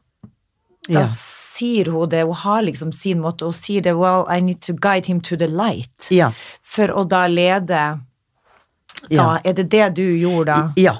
[0.87, 1.05] da Ja.
[1.05, 4.73] sier hun det, hun har liksom sin måte, hun sier det, well, I need to
[4.73, 6.07] guide him to the light.
[6.09, 6.31] Ja.
[6.63, 7.99] For å da lede,
[9.07, 10.59] da, er det det du gjorde da?
[10.79, 10.97] Ja,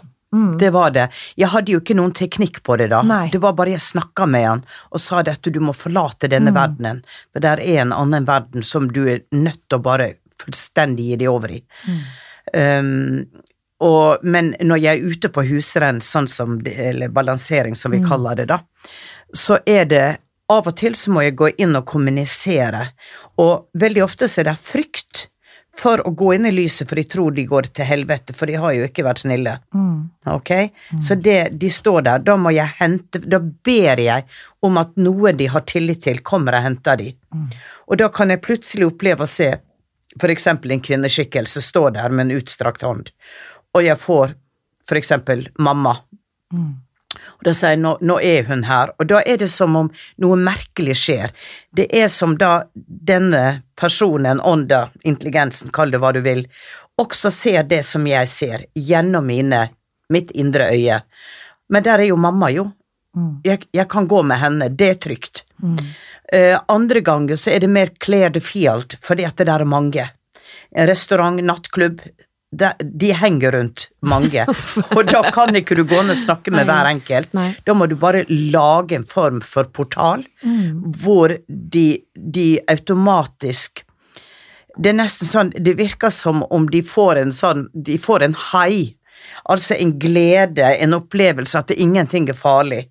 [0.60, 1.08] det var det.
[1.36, 3.02] Jeg hadde jo ikke noen teknikk på det da.
[3.02, 3.26] Nei.
[3.34, 7.02] Det var bare jeg snakka med han og sa dette, du må forlate denne verdenen,
[7.34, 11.20] for det er en annen verden som du er nødt til å bare fullstendig gi
[11.24, 11.62] deg over i.
[12.54, 13.26] Um,
[13.86, 18.02] og, men når jeg er ute på husrenn, sånn som det, eller balansering som vi
[18.04, 18.60] kaller det da,
[19.34, 20.08] så er det
[20.50, 22.90] av og til så må jeg gå inn og kommunisere,
[23.42, 25.28] og veldig ofte så er det frykt
[25.80, 28.58] for å gå inn i lyset, for de tror de går til helvete, for de
[28.60, 29.54] har jo ikke vært snille.
[30.28, 30.52] Ok?
[31.02, 34.26] Så det, de står der, da må jeg hente Da ber jeg
[34.66, 37.14] om at noen de har tillit til, kommer og henter de.
[37.88, 39.54] Og da kan jeg plutselig oppleve å se
[40.20, 43.12] for eksempel en kvinneskikkelse stå der med en utstrakt hånd,
[43.78, 44.34] og jeg får
[44.90, 45.96] for eksempel mamma.
[47.18, 49.88] Og da sier jeg nå, nå er hun her, og da er det som om
[50.22, 51.34] noe merkelig skjer.
[51.74, 56.46] Det er som da denne personen, ånda, intelligensen, kall det hva du vil,
[57.02, 59.66] også ser det som jeg ser, gjennom mine,
[60.14, 61.02] mitt indre øye.
[61.70, 62.70] Men der er jo mamma, jo.
[63.44, 65.44] Jeg, jeg kan gå med henne, det er trygt.
[66.34, 69.70] Eh, andre ganger så er det mer clear the field, fordi at det der er
[69.70, 70.06] mange.
[70.72, 72.04] En restaurant, nattklubb,
[72.52, 74.42] det, de henger rundt mange.
[74.98, 76.72] og da kan ikke du gå ned og snakke med Nei.
[76.72, 77.34] hver enkelt.
[77.38, 77.52] Nei.
[77.68, 80.24] Da må du bare lage en form for portal
[81.04, 81.86] hvor de,
[82.16, 83.84] de automatisk
[84.80, 88.36] Det er nesten sånn Det virker som om de får en sånn De får en
[88.52, 88.96] hai.
[89.50, 92.86] Altså en glede, en opplevelse at ingenting er farlig.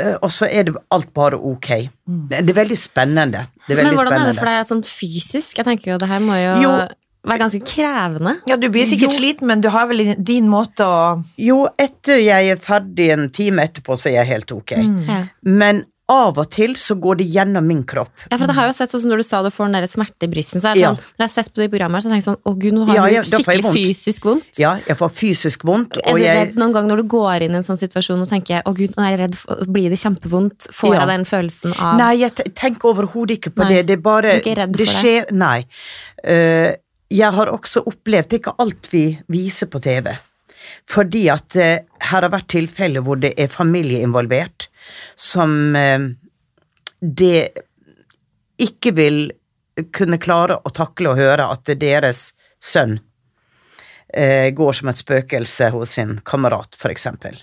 [0.00, 1.68] Eh, Og så er det alt bare ok.
[2.06, 3.46] Det, det er veldig spennende.
[3.66, 4.40] Det er Men hvordan hvordan er det spennende.
[4.40, 5.58] for deg sånn fysisk?
[5.60, 6.72] Jeg tenker jo det her må jo, Jo.
[7.26, 8.36] Være ganske krevende.
[8.46, 9.18] Ja, du blir sikkert Jo.
[9.18, 13.62] sliten, men du har vel din måte å Jo, etter jeg er ferdig en time
[13.66, 14.72] etterpå, så er jeg helt ok.
[15.08, 15.24] Ja.
[15.42, 18.12] Men av og til så går det gjennom min kropp.
[18.30, 19.88] Ja, for det har jo sett sånn som Når du sa du får den der
[19.90, 20.90] smerte i brystet, så er det Ja.
[20.92, 22.86] sånn, når jeg har sett på det programmet, så tenker jeg sånn Å gud, nå
[22.86, 23.74] har Ja, du ja, da skikkelig vondt.
[23.74, 24.44] fysisk vondt.
[24.56, 27.50] Ja, jeg får fysisk vondt, Er du jeg redd noen gang når du går inn
[27.50, 29.98] i en sånn situasjon og tenker Å gud, nå er jeg redd, for, blir det
[29.98, 30.68] kjempevondt?
[30.70, 31.00] Får Ja.
[31.00, 33.86] jeg den følelsen av Nei, jeg tenker overhodet ikke på Nei, det.
[33.88, 35.26] Det er bare du er ikke redd Det for det?
[35.26, 35.64] skjer Nei.
[36.22, 36.76] Eh,
[37.12, 40.10] jeg har også opplevd ikke alt vi viser på TV.
[40.90, 44.68] Fordi at eh, her har vært tilfeller hvor det er familie involvert,
[45.14, 46.08] som eh,
[47.00, 47.40] det
[48.62, 49.20] ikke vil
[49.94, 52.30] kunne klare å takle å høre at deres
[52.62, 52.96] sønn
[54.08, 57.38] eh, går som et spøkelse hos sin kamerat, for eksempel.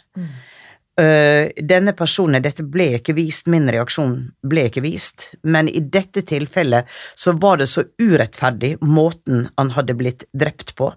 [1.02, 6.22] Eh, denne personen, dette ble ikke vist, min reaksjon ble ikke vist, men i dette
[6.30, 10.92] tilfellet så var det så urettferdig måten han hadde blitt drept på.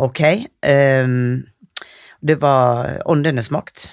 [0.00, 0.22] Ok?
[0.64, 1.42] Um,
[2.24, 3.90] det var åndenes makt.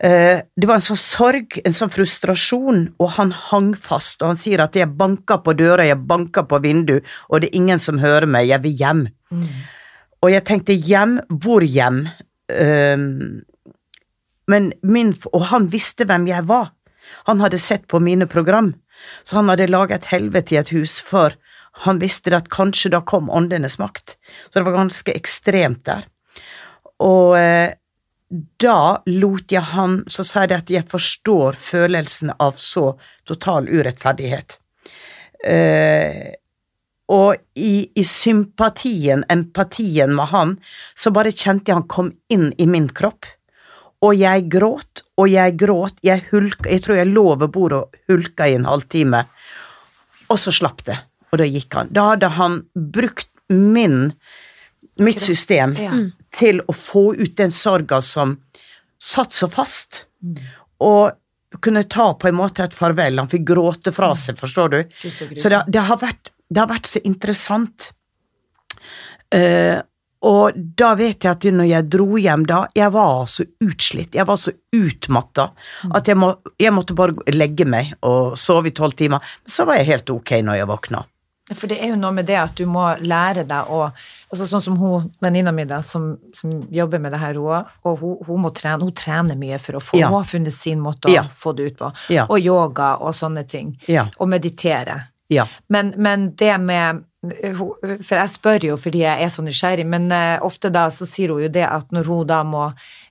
[0.00, 4.40] Eh, det var en sånn sorg, en sånn frustrasjon, og han hang fast, og han
[4.40, 8.00] sier at jeg banker på døra, jeg banker på vindu, og det er ingen som
[8.00, 9.04] hører meg, jeg vil hjem.
[10.22, 12.04] Og jeg tenkte hjem, hvor hjem?
[12.50, 13.42] Ehm,
[14.50, 16.72] men min, og han visste hvem jeg var.
[17.28, 18.74] Han hadde sett på mine program,
[19.22, 21.36] så han hadde laget et helvete i et hus for
[21.72, 24.16] han visste at kanskje da kom åndenes makt.
[24.50, 26.06] Så det var ganske ekstremt der.
[27.00, 27.76] Og eh,
[28.60, 32.92] da lot jeg han Så sa jeg at jeg forstår følelsen av så
[33.26, 34.58] total urettferdighet.
[37.10, 40.56] Og i, i sympatien, empatien med han,
[40.94, 43.26] så bare kjente jeg han kom inn i min kropp.
[44.06, 47.98] Og jeg gråt, og jeg gråt, jeg hulka, jeg tror jeg lå ved bordet og
[48.08, 49.24] hulka i en halvtime.
[50.30, 50.96] Og så slapp det,
[51.32, 51.90] og da gikk han.
[51.92, 54.12] Da hadde han brukt min,
[55.02, 55.92] mitt system Ja.
[56.30, 58.38] til å få ut den sorga som
[59.00, 60.04] satt så fast.
[60.80, 61.10] Og
[61.60, 63.18] kunne ta på en måte et farvel.
[63.18, 64.80] Han fikk gråte fra seg, forstår du.
[65.02, 65.26] Så.
[65.34, 67.92] Så det, det, har vært, det har vært så interessant.
[69.34, 69.78] Uh,
[70.20, 74.26] og da vet jeg at når jeg dro hjem da, jeg var så utslitt, jeg
[74.28, 75.46] var så utmatta,
[75.96, 79.24] at jeg, må, jeg måtte bare legge meg og sove i tolv timer.
[79.46, 81.02] Men så var jeg helt ok når jeg våkna.
[81.50, 83.80] For det er jo noe med det at du må lære deg å
[84.30, 88.12] altså Sånn som hun venninna mi som, som jobber med det her, hun, og hun,
[88.28, 90.12] hun må trene, hun trener mye for å få Ja.
[90.12, 91.24] Hun har funnet sin måte å Ja.
[91.26, 91.90] få det ut på.
[92.14, 92.28] Ja.
[92.30, 93.74] Og yoga og sånne ting.
[93.88, 94.06] Ja.
[94.18, 95.09] Og meditere.
[95.30, 95.46] Ja.
[95.68, 97.04] Men, men det med
[98.00, 101.28] For jeg spør jo fordi jeg er så nysgjerrig, men eh, ofte da så sier
[101.34, 102.62] hun jo det at når hun da må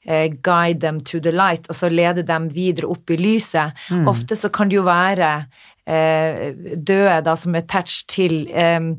[0.03, 4.07] eh, guide them to the light, altså lede dem videre opp i lyset, Mm.
[4.09, 5.45] ofte så kan det jo være
[5.85, 8.89] eh, døde da som er attached til um,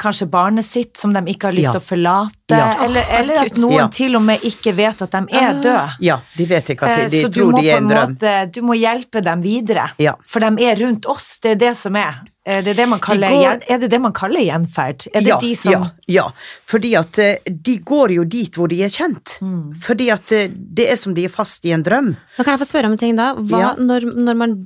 [0.00, 1.72] kanskje barnet sitt som de ikke har lyst Ja.
[1.72, 2.70] til å forlate, Ja.
[2.84, 3.88] eller, eller at noen Ja.
[3.88, 5.90] til og med ikke vet at de er døde.
[6.00, 7.88] ja, de vet ikke at de, de Så du tror må de på er en
[7.88, 8.08] drøm.
[8.16, 9.90] måte Du må hjelpe dem videre.
[9.98, 10.14] Ja.
[10.26, 11.38] For de er rundt oss.
[11.40, 12.14] Det er det som er.
[12.48, 15.04] Eh, Det er, det man kaller, går- er det det man kaller gjenferd?
[15.12, 16.24] Er det ja, de som ja, ja,
[16.66, 17.36] fordi at eh,
[17.68, 19.34] de går jo dit hvor de er kjent.
[19.44, 19.74] Mm.
[19.84, 22.14] Fordi at eh, det er som de er fast i en drøm.
[22.38, 23.34] Nå kan jeg få spørre om en ting da?
[23.36, 23.74] Hva, Ja.
[23.78, 24.56] når, når man,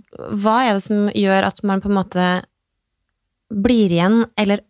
[0.44, 2.28] hva er det som gjør at man på en måte
[3.52, 4.62] blir igjen, eller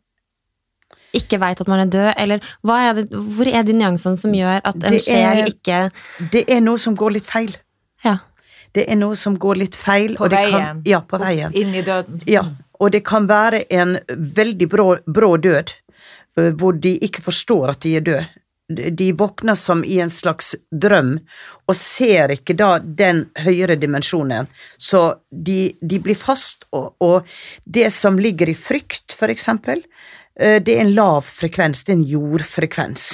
[1.13, 4.33] ikke veit at man er død, eller hva er det, hvor er de nyansene som
[4.33, 5.83] gjør at en Det sjel ikke
[6.33, 7.53] Det er noe som går litt feil.
[8.03, 8.17] Ja.
[8.73, 10.15] Det er noe som går litt feil.
[10.17, 10.55] På og det veien.
[10.65, 11.53] Kan, ja, på veien.
[11.53, 12.23] Inn i døden.
[12.27, 12.47] Ja,
[12.83, 15.75] og det kan være en veldig brå, brå død,
[16.39, 18.29] eh, hvor de ikke forstår at de er døde.
[18.73, 21.19] De- våkner som i en slags drøm,
[21.69, 24.47] og ser ikke da den høyere dimensjonen.
[24.79, 27.29] Så de, de blir fast, og, og
[27.65, 29.83] det som ligger i frykt, for eksempel,
[30.41, 33.11] eh, det er en lav frekvens, det er en jordfrekvens.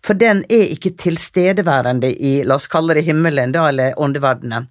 [0.00, 4.70] For den er ikke tilstedeværende i, la oss kalle det himmelen, da, eller åndeverdenen.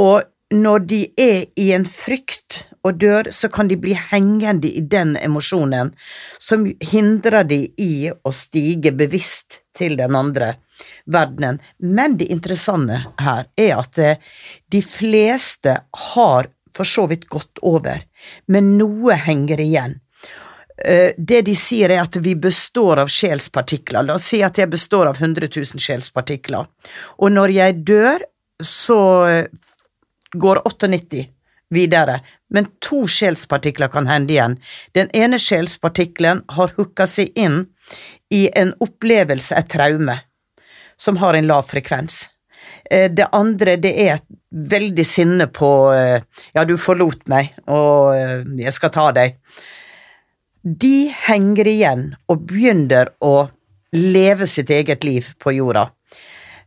[0.00, 0.22] Og
[0.54, 5.16] når de er i en frykt og dør, så kan de bli hengende i den
[5.16, 5.94] emosjonen
[6.38, 10.54] som hindrer de i å stige bevisst til den andre
[11.06, 11.60] verdenen.
[11.78, 14.20] Men det interessante her er at eh,
[14.70, 15.78] de fleste
[16.14, 18.02] har for så vidt gått over,
[18.50, 20.00] men noe henger igjen.
[20.76, 24.02] Eh, Det de sier er at vi består av sjelspartikler.
[24.02, 26.66] La oss si at jeg består av 100 000 sjelspartikler.
[27.22, 28.26] Og når jeg dør,
[28.58, 29.46] så eh,
[30.34, 31.28] går 98
[31.70, 34.58] videre, men to sjelspartikler kan hende igjen.
[34.92, 37.64] Den ene sjelspartikkelen har hooka seg inn
[38.34, 40.18] i en opplevelse, et traume,
[40.96, 42.28] som har en lav frekvens.
[42.90, 46.22] Eh, Det andre, det er et veldig sinne på eh,
[46.54, 49.36] Ja, du forlot meg, og eh, jeg skal ta deg.
[50.64, 53.48] De henger igjen og begynner å
[53.94, 55.88] leve sitt eget liv på jorda.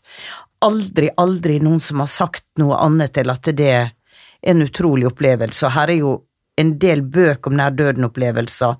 [0.61, 3.91] Aldri, aldri noen som har sagt noe annet enn at det er
[4.41, 5.65] en utrolig opplevelse.
[5.65, 6.11] Og her er jo
[6.59, 8.75] en del bøker om nær-døden-opplevelser,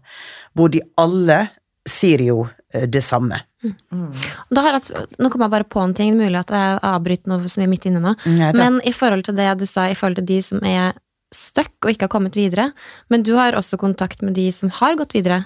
[0.54, 1.48] hvor de alle
[1.88, 2.44] sier jo
[2.74, 3.40] eh, det samme.
[3.62, 7.52] Da har jeg, nå kom jeg bare på en ting, mulig at jeg avbryter noe
[7.52, 8.16] som vi er midt inne nå.
[8.26, 8.52] Nei.
[8.58, 10.94] Men i forhold til det du sa, i forhold til de som er
[11.32, 12.68] stuck og ikke har kommet videre.
[13.10, 15.46] Men du har også kontakt med de som har gått videre.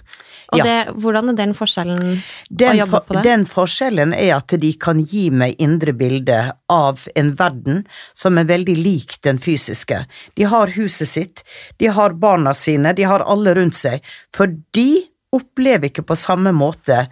[0.51, 0.63] Og Ja.
[0.63, 3.23] det, hvordan er den forskjellen å jobbe på det?
[3.23, 7.85] den forskjellen er at de kan gi meg indre bilde av en verden
[8.15, 10.05] som er veldig lik den fysiske.
[10.35, 11.43] De har huset sitt,
[11.77, 14.01] de har barna sine, de har alle rundt seg.
[14.33, 15.05] For de
[15.35, 17.05] opplever ikke på samme måte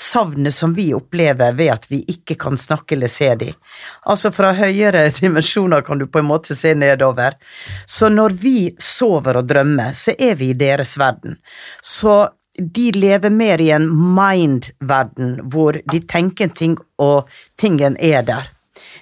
[0.00, 3.56] savnet som vi opplever ved at vi ikke kan snakke eller se dem.
[4.06, 7.36] Altså fra høyere dimensjoner kan du på en måte se nedover.
[7.86, 11.36] Så når vi sover og drømmer, så er vi i deres verden.
[11.82, 12.28] Så
[12.60, 17.28] de lever mer i en mind-verden hvor de tenker en ting, og
[17.58, 18.50] tingen er der.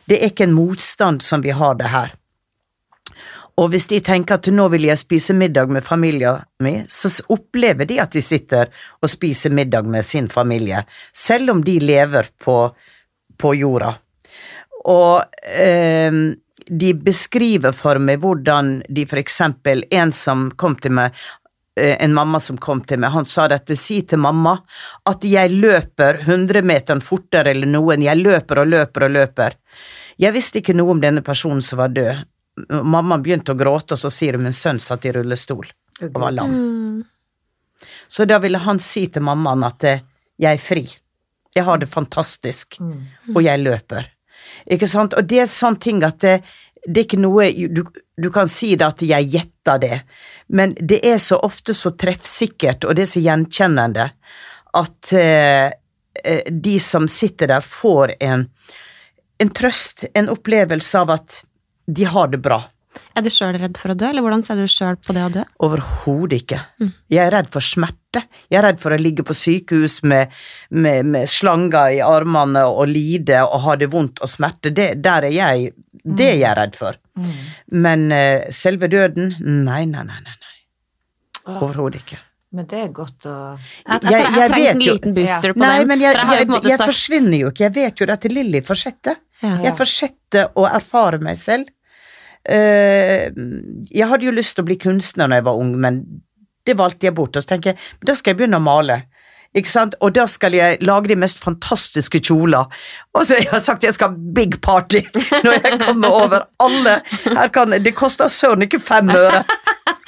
[0.09, 2.15] Det er ikke en motstand som vi har det her.
[3.59, 7.89] Og hvis de tenker at nå vil jeg spise middag med familien min, så opplever
[7.91, 8.71] de at de sitter
[9.03, 12.59] og spiser middag med sin familie, selv om de lever på,
[13.39, 13.97] på jorda.
[14.89, 15.25] Og
[15.59, 16.21] eh,
[16.69, 21.19] de beskriver for meg hvordan de for eksempel, en som kom til meg,
[21.81, 24.55] eh, en mamma som kom til meg, han sa dette, si til mamma
[25.11, 29.59] at jeg løper 100 meter fortere eller noen, jeg løper og løper og løper.
[30.19, 32.27] Jeg visste ikke noe om denne personen som var død.
[32.69, 35.67] Mamma begynte å gråte, og så sier hun min sønn satt i rullestol
[36.07, 36.55] og var lam.
[36.55, 37.03] Mm.
[38.09, 40.05] Så da ville han si til mammaen at eh,
[40.39, 40.85] jeg er fri.
[41.55, 42.79] Jeg har det fantastisk,
[43.35, 44.11] og jeg løper.
[44.71, 45.17] Ikke sant?
[45.17, 46.37] Og det er sånn ting at det,
[46.85, 47.83] det er ikke noe du,
[48.19, 49.99] du kan si det at jeg gjetter det,
[50.55, 54.09] men det er så ofte så treffsikkert, og det er så gjenkjennende,
[54.79, 55.67] at eh,
[56.23, 58.47] eh, de som sitter der, får en,
[59.43, 61.43] en trøst, en opplevelse av at
[61.89, 62.59] de har det bra.
[63.15, 65.31] Er du sjøl redd for å dø, eller hvordan ser du sjøl på det å
[65.31, 65.43] dø?
[65.63, 66.59] Overhodet ikke.
[67.13, 68.23] Jeg er redd for smerte.
[68.51, 70.33] Jeg er redd for å ligge på sykehus med,
[70.75, 74.73] med, med slanger i armene og lide og ha det vondt og smerte.
[74.75, 75.69] Det, der er jeg,
[76.03, 76.99] det er jeg redd for.
[77.71, 80.19] Men uh, selve døden Nei, nei, nei.
[80.25, 80.57] nei, nei.
[81.59, 82.19] Overhodet ikke.
[82.57, 85.79] Men det er godt å Jeg, jeg, jeg, Jeg- trengte en liten booster på Nei,
[85.83, 85.89] den.
[85.93, 86.15] men jeg,
[86.65, 87.67] jeg forsvinner jo ikke.
[87.69, 89.19] Jeg vet jo at Lilly fortsetter.
[89.45, 89.59] Ja.
[89.69, 91.69] Jeg fortsetter å erfare meg selv.
[92.45, 93.29] Eh,
[93.91, 96.03] jeg hadde jo lyst til å bli kunstner da jeg var ung, men
[96.69, 97.37] det valgte jeg bort.
[97.37, 99.03] Og så tenker jeg, da skal jeg begynne å male.
[99.57, 99.95] Ikke sant?
[100.05, 102.69] Og da skal jeg lage de mest fantastiske kjoler.
[103.17, 105.01] Og så jeg har sagt jeg skal ha big party
[105.45, 106.99] når jeg kommer over alle.
[107.55, 109.43] Kan, det koster søren ikke fem øre.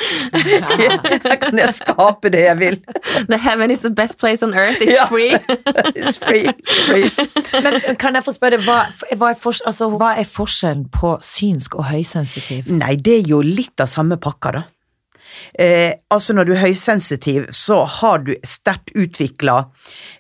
[0.32, 2.78] Her kan jeg skape det jeg vil.
[3.30, 5.07] The heaven is the best place on earth, it's Ja.
[5.11, 5.34] free.
[6.01, 7.11] It's free, it's free.
[7.62, 8.78] Men kan jeg få spørre, hva,
[9.16, 12.70] hva, er, altså, hva er forskjellen på synsk og høysensitiv?
[12.72, 14.62] Nei, det er jo litt av samme pakka, da.
[15.55, 19.61] Eh, altså Når du er høysensitiv, så har du sterkt utvikla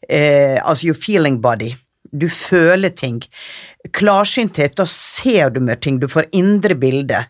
[0.08, 1.72] eh, Altså your feeling body.
[2.12, 3.18] Du føler ting.
[3.96, 7.22] Klarsynthet, da ser du mer ting, du får indre bilde.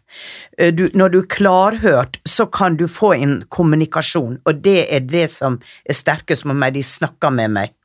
[0.59, 5.05] Eh, du, når du er klarhørt, så kan du få en kommunikasjon, og det er
[5.07, 6.74] det som er sterkest med meg.
[6.74, 7.76] De snakker med meg.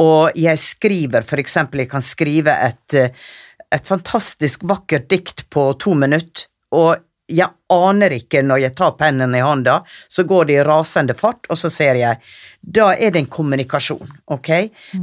[0.00, 3.10] Og jeg skriver, for eksempel, jeg kan skrive et, eh,
[3.74, 9.34] et fantastisk vakkert dikt på to minutter, og jeg aner ikke når jeg tar pennen
[9.36, 12.22] i hånda, så går det i rasende fart, og så ser jeg
[12.60, 14.48] Da er det en kommunikasjon, ok?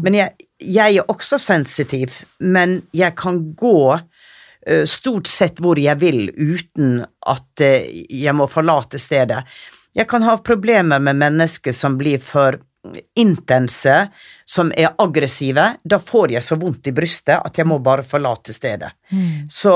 [0.04, 6.00] Men jeg, jeg er også sensitiv, men jeg kan gå eh, stort sett hvor jeg
[6.02, 9.44] vil uten at eh, jeg må forlate stedet.
[9.96, 12.60] Jeg kan ha problemer med mennesker som blir for
[13.18, 13.94] intense,
[14.46, 15.68] som er aggressive.
[15.84, 18.92] Da får jeg så vondt i brystet at jeg må bare forlate stedet.
[19.50, 19.74] Så,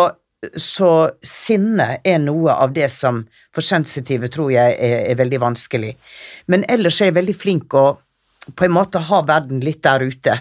[0.56, 0.92] så
[1.26, 3.24] sinne er noe av det som
[3.56, 5.96] for sensitive tror jeg er, er veldig vanskelig.
[6.48, 7.88] Men ellers er jeg veldig flink å
[8.56, 10.38] på en måte ha verden litt der ute.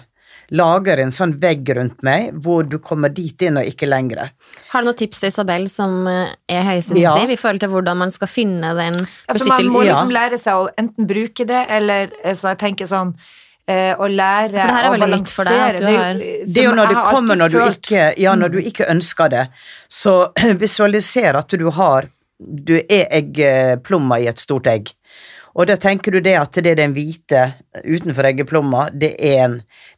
[0.51, 4.31] Lager en sånn vegg rundt meg hvor du kommer dit inn og ikke lenger.
[4.71, 7.13] Har du noen tips til Isabel som eh, er høysensitiv Ja.
[7.29, 10.53] i forhold til hvordan man skal finne den Ja, for man må liksom lære seg
[10.53, 13.13] å enten bruke det, eller eh, så jeg tenker sånn
[13.69, 15.45] eh, å lære å balansere.
[15.53, 18.57] har- Det jo- Det er jo når det kommer når du, ikke, ja, når du
[18.61, 19.47] ikke ønsker det.
[19.87, 22.09] Så visualiser at du har
[22.41, 24.93] Du er eggplomma i et stort egg.
[25.57, 27.41] Og da tenker du det at det er den hvite
[27.83, 29.55] utenfor eggeplomma, det er, en,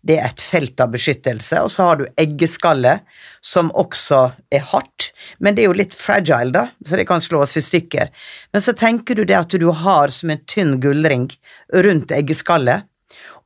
[0.07, 1.59] det er et felt av beskyttelse.
[1.63, 3.03] Og så har du eggeskallet,
[3.41, 4.21] som også
[4.53, 8.11] er hardt, men det er jo litt fragile, da, så det kan slås i stykker.
[8.53, 11.29] Men så tenker du det at du har som en tynn gullring
[11.73, 12.87] rundt eggeskallet.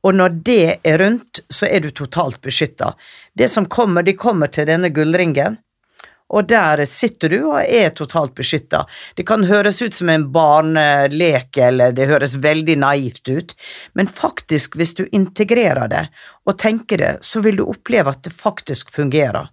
[0.06, 2.92] Og når det er rundt, så er du totalt beskytta.
[3.34, 5.58] Det som kommer, de kommer til denne gullringen,
[6.28, 8.82] og der sitter du og er totalt beskytta.
[9.14, 13.54] Det kan høres ut som en barnelek, eller det høres veldig naivt ut,
[13.94, 16.06] men faktisk, hvis du integrerer det
[16.46, 19.50] og tenker det, så vil du oppleve at det faktisk fungerer.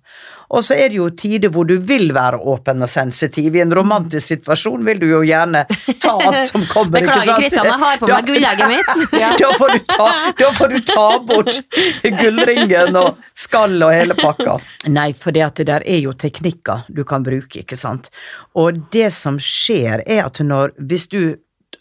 [0.53, 3.55] Og så er det jo tider hvor du vil være åpen og sensitiv.
[3.57, 5.65] I en romantisk situasjon vil du jo gjerne
[6.01, 6.99] ta alt som kommer.
[6.99, 7.39] Beklager.
[7.39, 8.91] Kristian, jeg har på meg gullegget mitt.
[9.43, 10.07] Da får, du ta,
[10.39, 11.57] da får du ta bort
[12.19, 14.57] gullringen og skall og hele pakka.
[14.93, 18.11] Nei, for det at det der er jo teknikker du kan bruke, ikke sant.
[18.59, 21.21] Og det som skjer er at når, hvis du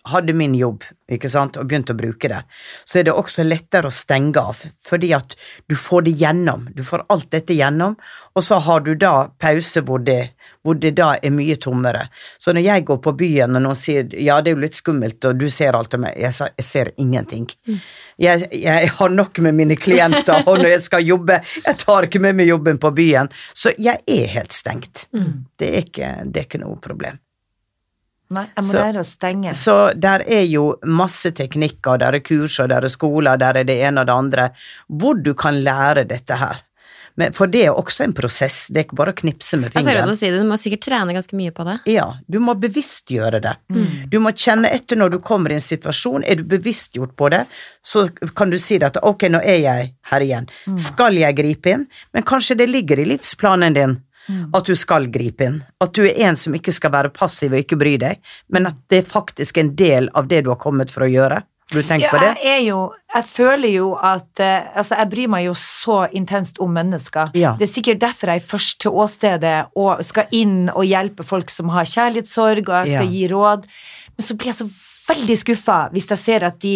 [0.08, 0.82] hadde min jobb,
[1.12, 2.40] ikke sant, og begynte å bruke det,
[2.88, 5.36] så er det også lettere å stenge av, fordi at
[5.70, 6.64] du får det gjennom.
[6.74, 7.94] Du får alt dette gjennom,
[8.34, 10.34] og så har du da pause hvor det,
[10.66, 12.08] hvor det da er mye tommere.
[12.38, 15.22] Så når jeg går på byen og noen sier ja, det er jo litt skummelt,
[15.28, 17.46] og du ser alt om meg, jeg, sa, jeg ser ingenting.
[18.18, 22.22] Jeg, jeg har nok med mine klienter, og når jeg skal jobbe, jeg tar ikke
[22.22, 23.30] med meg jobben på byen.
[23.54, 25.06] Så jeg er helt stengt.
[25.58, 27.22] Det, er ikke, det er ikke noe problem.
[28.32, 29.52] Nei, jeg må Så- lære å stenge.
[29.54, 33.64] Så der er jo masse teknikker, der er kurs, og der er skoler, der er
[33.68, 34.50] det ene og det andre,
[34.90, 36.62] hvor du kan lære dette her.
[37.14, 39.84] Men, for det er også en prosess, det er ikke bare å knipse med Jeg
[39.84, 40.08] ser fingeren.
[40.08, 41.74] ut å si det, du må sikkert trene ganske mye på det.
[41.92, 43.52] Ja, du må bevisstgjøre det.
[43.70, 44.08] Mm.
[44.08, 46.24] Du må kjenne etter når du kommer i en situasjon.
[46.26, 47.42] Er du bevisstgjort på det,
[47.84, 50.48] så kan du si det at ok, nå er jeg her igjen.
[50.66, 50.78] Mm.
[50.80, 51.86] Skal jeg gripe inn?
[52.14, 54.00] Men kanskje det ligger i livsplanen din Mm.
[54.54, 55.62] At du skal gripe inn.
[55.82, 58.76] At du er en som ikke skal være passiv og ikke bry deg, men at
[58.88, 61.40] det er faktisk en del av det du har kommet for å gjøre.
[61.72, 62.34] Har du tenkt Ja, på det?
[62.44, 66.58] jeg er jo Jeg føler jo at uh, Altså, jeg bryr meg jo så intenst
[66.60, 67.30] om mennesker.
[67.34, 67.54] Ja.
[67.56, 71.48] Det er sikkert derfor jeg er først til åstedet og skal inn og hjelpe folk
[71.50, 73.10] som har kjærlighetssorg, og jeg skal Ja.
[73.14, 73.64] gi råd.
[74.18, 74.68] Men så blir jeg så
[75.14, 76.74] veldig skuffa hvis jeg ser at de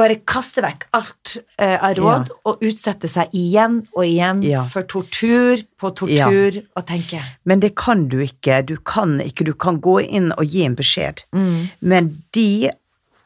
[0.00, 4.64] bare kaste vekk alt eh, av råd og utsette seg igjen og igjen Ja.
[4.72, 7.20] for tortur på tortur, og tenke.
[7.44, 8.62] Men det kan du ikke.
[8.66, 9.44] Du kan ikke.
[9.50, 11.24] Du kan gå inn og gi en beskjed.
[11.36, 12.70] mm, Men de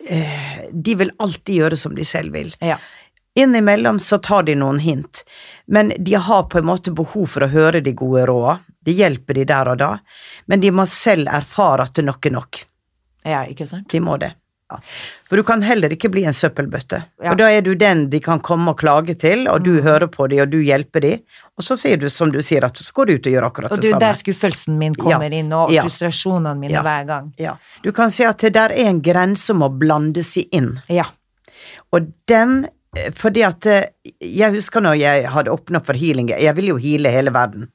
[0.07, 2.53] eh, De vil alltid gjøre som de selv vil.
[2.61, 2.77] Ja.
[3.37, 5.25] Innimellom så tar de noen hint,
[5.67, 8.61] men de har på en måte behov for å høre de gode rådene.
[8.85, 9.89] Det hjelper de der og da,
[10.47, 12.61] men de må selv erfare at det nok er nok.
[13.25, 13.89] ja, ikke sant?
[13.91, 14.35] De må det.
[14.75, 14.81] Ja.
[15.29, 17.01] For du kan heller ikke bli en søppelbøtte.
[17.23, 17.31] Ja.
[17.31, 19.83] For da er du den de kan komme og klage til, og du Mm.
[19.83, 21.19] hører på dem, og du hjelper dem.
[21.57, 23.71] og så sier du som du sier, at så går du ut og gjør akkurat
[23.73, 24.01] Og det det er jo samme.
[24.01, 25.83] der skuffelsen min kommer inn, og Ja.
[25.83, 26.83] frustrasjonene mine Ja.
[26.83, 27.33] hver gang.
[27.39, 27.57] Ja.
[27.83, 30.81] Du kan si at det der er en grense om å blande seg inn.
[30.89, 31.05] Ja.
[31.93, 32.67] Og den
[33.17, 33.87] Fordi at eh,
[34.21, 37.69] Jeg husker når jeg hadde åpna for healing, jeg vil jo heale hele verden.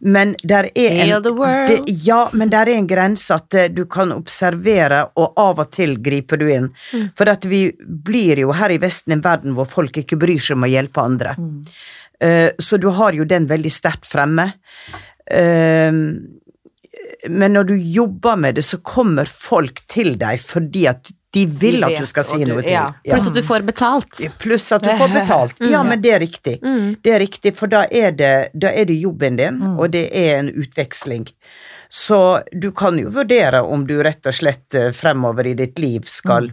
[0.00, 1.70] Men der er en Heal the world.
[1.70, 5.72] Det, ja, men der er en grense at eh, du kan observere, og av og
[5.74, 6.70] til griper du inn.
[7.18, 10.58] For at vi blir jo her i Vesten en verden hvor folk ikke bryr seg
[10.58, 11.36] om å hjelpe andre.
[12.20, 14.50] Eh, så du har jo den veldig sterkt fremme.
[15.24, 16.20] Uh,
[17.32, 21.80] men når du jobber med det, så kommer folk til deg fordi at de vil
[21.80, 22.72] De at du skal si du- noe til.
[22.76, 22.84] ja.
[23.04, 23.14] Ja.
[23.16, 24.20] Pluss at du får betalt.
[24.40, 25.54] Pluss at du får betalt.
[25.60, 26.58] Ja, men det er riktig.
[26.64, 26.96] Mm.
[27.02, 29.78] Det er riktig, for da er det, da er det jobben din, Mm.
[29.78, 31.26] og det er en utveksling.
[31.90, 36.02] Så du kan jo vurdere om du rett og slett eh, fremover i ditt liv
[36.10, 36.50] skal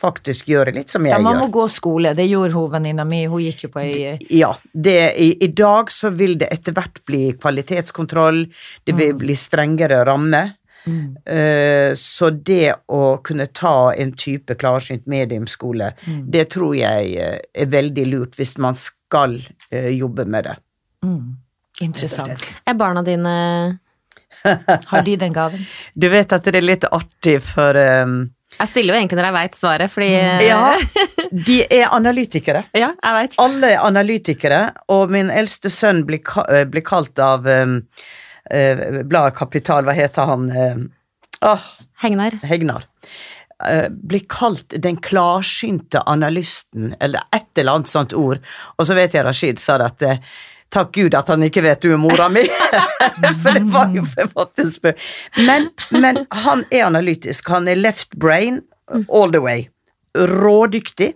[0.00, 1.18] faktisk gjøre litt som jeg gjør.
[1.18, 1.48] Ja, man man gjør.
[1.48, 2.14] må gå skole.
[2.16, 3.18] Det gjorde hun venninna mi.
[3.28, 7.02] Hun gikk jo på ei Ja, det, i, i dag så vil det etter hvert
[7.04, 8.46] bli kvalitetskontroll,
[8.88, 10.54] det vil bli strengere rammer.
[10.86, 15.92] Eh, så det å kunne ta en type klarsynt mediumskole,
[16.32, 19.38] det tror jeg eh, er veldig lurt hvis man skal
[19.70, 20.56] eh, jobbe med det.
[21.04, 21.30] mm,
[21.80, 22.44] Interessant.
[22.68, 23.30] Er barna dine
[24.90, 25.62] Har de den gaven?
[25.94, 28.22] Du vet at det er litt artig for um,
[28.56, 30.10] Jeg stiller jo egentlig når jeg veit svaret, fordi
[30.46, 30.60] Ja,
[31.30, 32.64] de er analytikere.
[32.82, 33.36] ja, jeg vet.
[33.42, 34.60] Alle er analytikere,
[34.92, 36.24] og min eldste sønn blir,
[36.72, 37.78] blir kalt av um,
[38.50, 40.50] eh, bladet Kapital, hva heter han?
[40.50, 40.76] eh,
[41.46, 41.66] åh,
[42.02, 42.38] Hegnar.
[42.42, 42.84] Hegnar.
[43.68, 48.38] eh, blir kalt den klarsynte analysten, eller et eller annet sånt ord.
[48.78, 50.18] Og så vet jeg Rashid sa at eh,
[50.70, 52.44] Takk Gud at han ikke vet du er mora mi!
[53.42, 55.00] For det var jo for en spøk.
[55.42, 57.48] Men, men han er analytisk.
[57.50, 58.60] Han er left brain
[59.08, 59.64] all the way.
[60.14, 61.08] Rådyktig.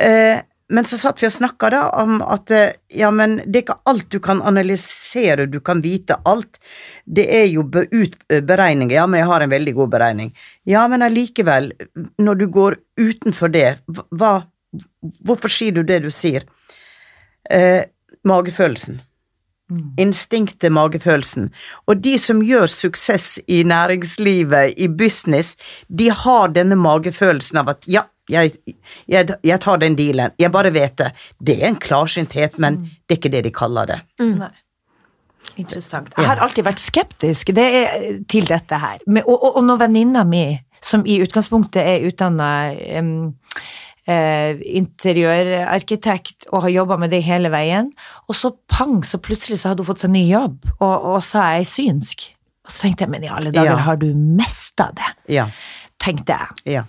[0.00, 0.40] Eh,
[0.70, 3.78] men så satt vi og snakka da om at eh, ja, men det er ikke
[3.90, 6.60] alt du kan analysere, du kan vite alt.
[7.04, 8.94] Det er jo be- ut, eh, beregninger.
[8.94, 10.32] Ja, men jeg har en veldig god beregning.
[10.70, 11.72] Ja, men allikevel,
[12.22, 13.68] når du går utenfor det,
[14.14, 14.40] hva
[15.26, 16.44] Hvorfor sier du det du sier?
[17.50, 17.88] Eh,
[18.22, 19.00] magefølelsen.
[19.98, 21.48] Instinktet, magefølelsen.
[21.90, 25.56] Og de som gjør suksess i næringslivet, i business,
[25.88, 28.54] de har denne magefølelsen av at ja, jeg,
[29.10, 31.10] jeg, jeg tar den dealen, jeg bare vet det.
[31.38, 34.00] Det er en klarsynthet, men det er ikke det de kaller det.
[34.24, 34.50] Nei.
[35.58, 36.12] Interessant.
[36.16, 39.00] Jeg har alltid vært skeptisk det er, til dette her.
[39.08, 40.44] Men, og, og, og når venninna mi,
[40.84, 42.50] som i utgangspunktet er utdanna
[44.06, 47.90] eh, interiørarkitekt og har jobba med det hele veien.
[48.28, 51.42] Og så pang, så plutselig så hadde hun fått seg ny jobb, og, og så
[51.44, 52.28] er jeg synsk.
[52.66, 53.84] Og så tenkte jeg, men i alle dager, Ja.
[53.88, 55.10] har du mista det?
[55.40, 55.48] Ja.
[56.00, 56.76] Tenkte jeg.
[56.78, 56.84] Ja.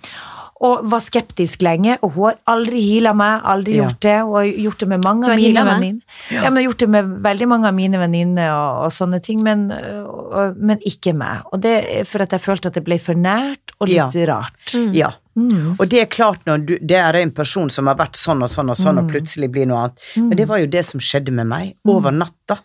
[0.62, 3.88] Og var skeptisk lenge, og hun har aldri heala meg, aldri Ja.
[3.88, 4.18] gjort det.
[4.22, 6.20] Og har gjort det med mange av mine venninner.
[6.30, 9.64] Ja, men gjort det med veldig mange av mine venninner og, og sånne ting, men,
[9.72, 11.42] og, men ikke meg.
[11.52, 14.76] Og det er for at jeg følte at det ble for nært og litt rart.
[14.94, 15.12] ja.
[15.34, 15.78] Mm.
[15.80, 18.50] Og det er klart når du, det er en person som har vært sånn og
[18.52, 20.02] sånn og sånn, og plutselig blir noe annet.
[20.20, 21.70] Men det var jo det som skjedde med meg.
[21.88, 22.58] Over natta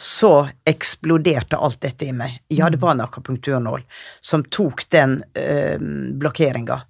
[0.00, 2.38] så eksploderte alt dette i meg.
[2.48, 3.82] Ja, det var en akupunkturnål
[4.24, 5.76] som tok den øh,
[6.18, 6.80] blokkeringa.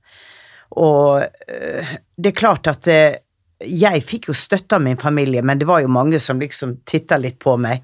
[0.79, 3.19] Og eh, det er klart at eh,
[3.59, 7.19] jeg fikk jo støtte av min familie, men det var jo mange som liksom titta
[7.19, 7.83] litt på meg.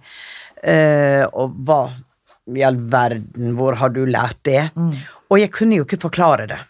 [0.63, 1.83] Eh, og hva
[2.55, 4.69] i all verden, hvor har du lært det?
[5.33, 6.61] Og jeg kunne jo ikke forklare det.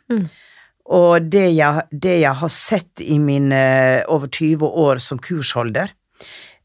[0.95, 3.59] Og det jeg, det jeg har sett i mine
[4.12, 5.91] over 20 år som kursholder,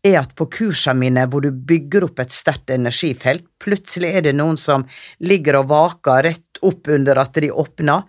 [0.05, 4.35] er at på kursene mine hvor du bygger opp et sterkt energifelt, plutselig er det
[4.37, 4.85] noen som
[5.19, 8.05] ligger og vaker rett opp under at de åpner.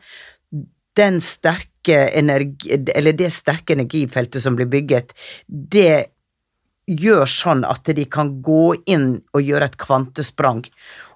[0.96, 5.14] Den sterke energi, eller det sterke energifeltet som blir bygget,
[5.46, 6.10] det
[6.90, 10.64] gjør sånn at de kan gå inn og gjøre et kvantesprang.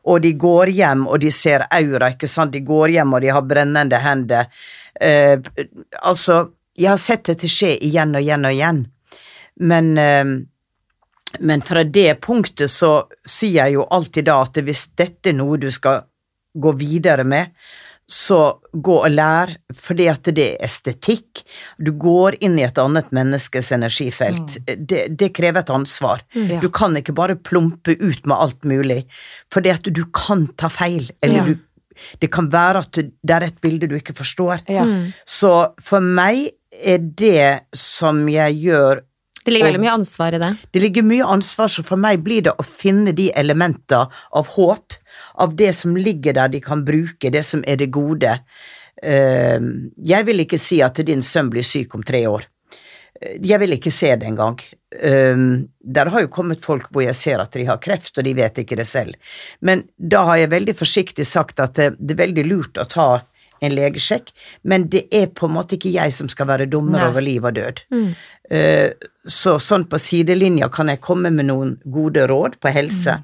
[0.04, 2.52] Og de går hjem, og de ser aura, ikke sant.
[2.52, 4.50] De går hjem, og de har brennende hender.
[5.00, 5.38] Eh,
[6.02, 6.42] altså,
[6.76, 8.82] jeg har sett dette skje igjen og igjen og igjen.
[9.64, 10.34] Men, eh,
[11.40, 15.58] men fra det punktet så sier jeg jo alltid da at hvis dette er noe
[15.58, 16.04] du skal
[16.54, 17.50] gå videre med,
[18.10, 18.38] så
[18.84, 21.40] gå og lær, fordi at det er estetikk.
[21.80, 24.58] Du går inn i et annet menneskes energifelt.
[24.66, 26.20] Det, det krever et ansvar.
[26.36, 26.58] Ja.
[26.60, 29.04] Du kan ikke bare plumpe ut med alt mulig,
[29.52, 31.44] fordi at du kan ta feil, eller Ja.
[31.46, 31.56] du,
[32.20, 34.64] det kan være at det er et bilde du ikke forstår.
[34.68, 34.84] Ja.
[35.24, 36.50] Så for meg
[36.84, 39.00] er det som jeg gjør
[39.44, 40.56] Det ligger veldig mye ansvar i det.
[40.72, 44.92] det ligger mye ansvar, så for meg blir det å finne de elementer av håp,
[45.34, 48.38] av det som ligger der de kan bruke, det som er det gode.
[49.02, 49.60] Eh,
[49.98, 52.46] Jeg vil ikke si at din sønn blir syk om tre år.
[53.20, 54.60] Eh, Jeg vil ikke se det engang.
[55.02, 58.34] Um, der har jo kommet folk hvor jeg ser at de har kreft, og de
[58.34, 59.14] vet ikke det selv.
[59.60, 63.08] Men da har jeg veldig forsiktig sagt at det, er veldig lurt å ta
[63.64, 64.30] en legesjekk,
[64.62, 67.08] men det er på en måte ikke jeg som skal være dommer Nei.
[67.08, 67.82] over liv og død.
[68.50, 68.90] Eh,
[69.26, 73.16] så sånn på sidelinja kan jeg komme med noen gode råd på helse.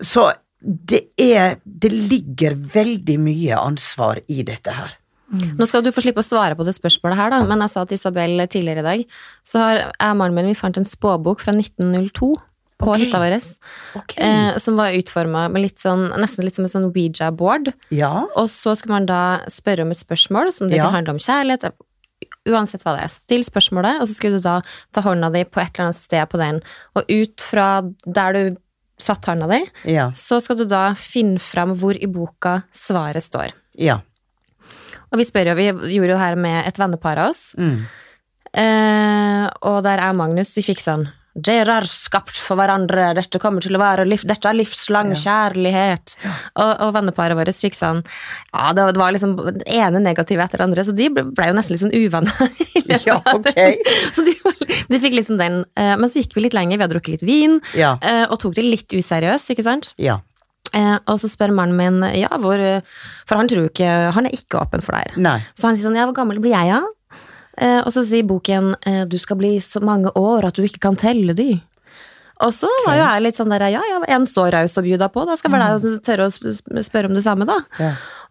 [0.00, 0.30] Så
[0.60, 4.96] det er Det ligger veldig mye ansvar i dette her.
[5.30, 7.84] Nå skal du få slippe å svare på det spørsmålet her, da, men jeg sa
[7.86, 9.04] til Isabel tidligere i dag,
[9.46, 12.32] så har jeg og mannen min vi fant en spåbok fra 1902
[12.80, 13.04] på okay.
[13.04, 13.36] hytta vår,
[14.00, 14.24] Okay.
[14.24, 15.44] eh, som var utforma
[15.78, 17.72] sånn, nesten litt som en sånn Ouija-board.
[17.94, 18.26] Ja.
[18.40, 20.86] Og så skulle man da spørre om et spørsmål som det Ja.
[20.88, 21.72] kan handle om kjærlighet,
[22.48, 23.08] uansett hva det er.
[23.08, 26.26] Still spørsmålet, og så skulle du da ta hånda di på et eller annet sted
[26.28, 26.62] på den,
[26.96, 28.56] og ut fra der du
[29.02, 29.60] satt hånda di,
[29.94, 30.10] Ja.
[30.14, 33.52] så skal du da finne fram hvor i boka svaret står.
[33.78, 34.00] Ja.
[35.12, 37.86] Og vi spør jo, vi gjorde jo det her med et vennepar av oss, Mm.
[38.54, 43.62] eh, og der er Magnus, vi fikk sånn dere er skapt for hverandre, dette kommer
[43.62, 46.16] til å være liv, dette er livslang kjærlighet.
[46.58, 48.00] Og, og venneparet vårt gikk sånn
[48.52, 51.54] Ja, det, var- liksom det ene negative etter det andre, så de ble, ble jo
[51.58, 52.56] nesten litt sånn uvenner.
[53.06, 53.76] Ja, okay.
[54.16, 54.32] så de,
[54.90, 55.60] de fikk liksom den.
[55.78, 57.92] eh, Men så gikk vi litt lenger, vi hadde drukket litt vin, Ja.
[58.02, 59.92] eh, og tok det litt useriøst, ikke sant?
[60.02, 60.18] Ja.
[60.74, 62.58] Eh, og så spør mannen min, ja, hvor
[63.26, 65.16] For han tror ikke Han er ikke åpen for det her.
[65.22, 65.38] Nei.
[65.58, 66.82] Så han sier sånn, ja, hvor gammel blir jeg, ja?
[67.60, 70.80] Eh, og så sier boken, eh, du skal bli så mange år at du ikke
[70.80, 71.50] kan telle de.
[72.40, 75.10] Og så var jo jeg litt sånn der, ja, ja, en så raus å bjuda
[75.12, 77.58] på, da skal vel jeg tørre å sp- sp- spørre om det samme, da.
[77.76, 77.90] Ja.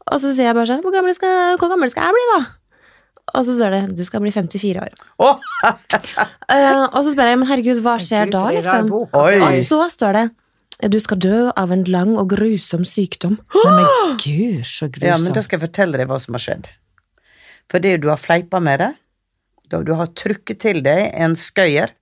[0.10, 2.40] Og så sier jeg bare sånn, hvor gammel skal, hvor gammel skal jeg bli, da?
[3.38, 4.96] Og så står det, du skal bli 54 år.
[5.22, 5.38] Oh.
[6.50, 8.88] Eh, og så spør jeg, men herregud, hva skjer da, liksom?
[9.14, 10.24] Og så står det,
[10.90, 13.36] du skal dø av en lang og grusom sykdom.
[13.54, 15.06] Nei, men gud, så grusom.
[15.12, 16.72] ja, men da skal jeg fortelle deg hva som har skjedd.
[17.70, 18.90] Fordi du har fleipa med det,
[19.70, 21.94] da du har trukket til deg en skøyer.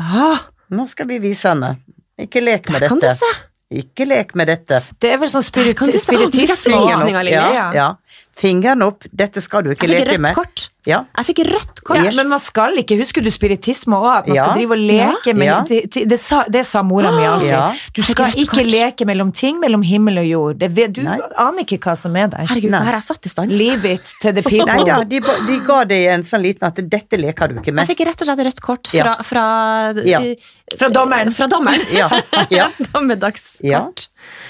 [0.00, 0.34] Aha.
[0.72, 1.74] Nå skal vi vise henne.
[2.20, 3.32] Ikke lek med der kan du dette.
[3.72, 4.82] Ikke lek med dette.
[5.00, 7.26] Det er vel sånn spirit kan du spiritisme fra og fingeren opp.
[7.28, 7.44] Lille.
[7.56, 7.88] Ja, ja.
[8.34, 9.04] Fingeren opp.
[9.12, 10.34] Dette skal du ikke Jeg fikk leke rødt med.
[10.34, 10.68] kort.
[10.84, 11.04] Ja.
[11.18, 11.96] Jeg fikk rødt kort.
[11.98, 12.16] Ja, Yes.
[12.16, 14.44] men man skal ikke, husker du spiritisme òg, at man Ja.
[14.44, 15.60] skal drive og leke med Ja.
[15.68, 17.50] det, det, sa, det sa mora mi alltid.
[17.50, 17.72] Ja.
[17.94, 18.66] Du skal ikke kort.
[18.72, 20.58] leke mellom ting, mellom himmel og jord.
[20.58, 21.18] Det, du Nei.
[21.38, 22.46] aner ikke hva som er der.
[22.48, 23.52] Herregud, her har jeg satt i stand?
[23.52, 24.66] Leave it to the people.
[24.66, 27.86] Nei da, de, de ga deg en sånn liten at dette leker du ikke med.
[27.86, 29.16] Jeg fikk rett og slett rødt kort fra, Ja.
[29.22, 30.20] fra, Ja.
[30.20, 30.34] eh,
[30.78, 31.30] Fra dommeren.
[31.32, 31.80] Fra dommeren.
[31.92, 32.08] Ja,
[32.50, 32.70] ja.
[32.94, 34.08] Dommedagskort.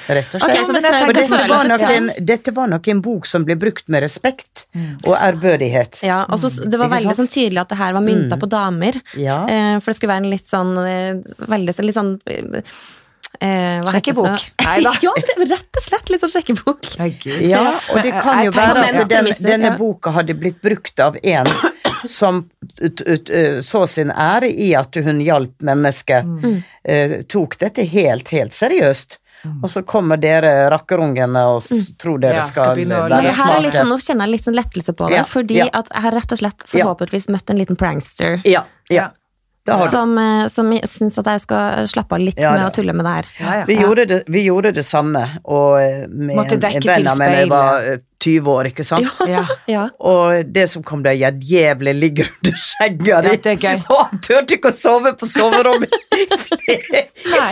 [0.08, 0.66] Rett og slett.
[0.66, 3.86] så det tenker dette var, nok en, dette var nok en bok som ble brukt
[3.92, 4.66] med respekt
[5.06, 6.00] og ærbødighet.
[6.06, 8.40] Ja, og så Det var veldig sånn tydelig at det her var mynta Mm.
[8.40, 9.00] på damer.
[9.16, 9.42] Ja.
[9.48, 12.18] Eh, for det skulle være en litt sånn eh, Veldig litt sånn
[13.40, 14.48] eh, sjekkebok.
[14.64, 14.94] Nei da.
[15.02, 16.90] Ja, det er rett og slett litt sånn sjekkebok.
[17.42, 21.50] Ja, og det kan jo være at den, denne boka hadde blitt brukt av en
[22.04, 22.42] som
[22.80, 26.26] ut, ut, eh, så sin ære i at hun hjalp mennesket.
[26.26, 26.62] Mm.
[26.82, 29.20] Uh, tok dette helt, helt seriøst.
[29.62, 33.72] Og så kommer dere rakkerungene og s- tror dere Ja, skal skal, her er litt
[33.74, 35.66] sånn, nå kjenner jeg litt sånn lettelse på det, Ja, fordi ja.
[35.72, 38.40] at jeg har rett og slett forhåpentligvis møtt en liten prankster.
[38.44, 39.10] Ja, ja.
[39.64, 43.04] Som, eh, som syns at jeg skal slappe av litt Ja, med å tulle med
[43.06, 43.26] det her.
[43.38, 43.64] Ja, ja.
[43.68, 47.06] Vi, gjorde det, vi gjorde det samme, og eh, med Måtte en, dekke en venn
[47.12, 49.18] av meg var eh, 20 år, ikke sant?
[49.28, 49.42] Ja.
[49.70, 49.84] Ja.
[49.98, 53.42] Og det som kom der, jeg djevelen ligger under skjegget Ja, ditt.
[53.46, 53.82] det er.
[53.90, 57.02] Og han turte ikke å sove på soverommet i flere,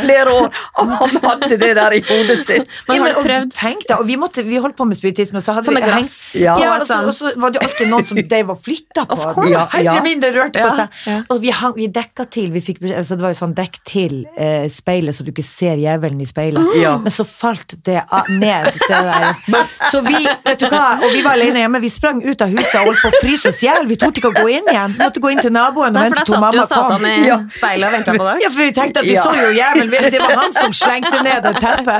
[0.02, 0.48] flere år.
[0.80, 2.68] Og han hadde det der i hodet sitt.
[2.88, 3.52] Men ja, har du og prøvd?
[3.58, 5.82] Tenk da, og vi, måtte, vi holdt på med spiritisme, og så hadde Som vi
[5.86, 6.56] hengt- Ja.
[6.62, 9.18] Ja, Og så, og så var det jo alltid noen som drev og flytta på.
[9.50, 9.94] Ja, ja.
[9.96, 11.00] Herre min, det rørte på seg.
[11.10, 11.18] ja.
[11.30, 14.14] Og vi, hang, vi dekka til, vi fikk, altså det var jo sånn dekk til
[14.38, 16.70] eh, speilet, så du ikke ser jævelen i speilet.
[16.80, 16.94] Ja.
[17.02, 18.00] Men så falt det
[18.30, 19.28] ned, det der.
[19.90, 22.76] Så vi, vet du hva, og vi var alene hjemme, vi sprang ut av huset
[22.80, 23.86] og holdt på å fryse oss i hjel.
[23.90, 24.94] Vi torde ikke å gå inn igjen.
[24.96, 26.68] Vi måtte gå inn til naboen og Nei, for vente da til satt mamma og
[26.68, 27.06] satan kom.
[27.10, 27.38] i Ja.
[27.56, 28.42] speilet og venta på deg.
[28.44, 29.22] Ja, for vi tenkte at vi Ja.
[29.24, 31.96] så jo jævel det var han som slengte ned et teppe.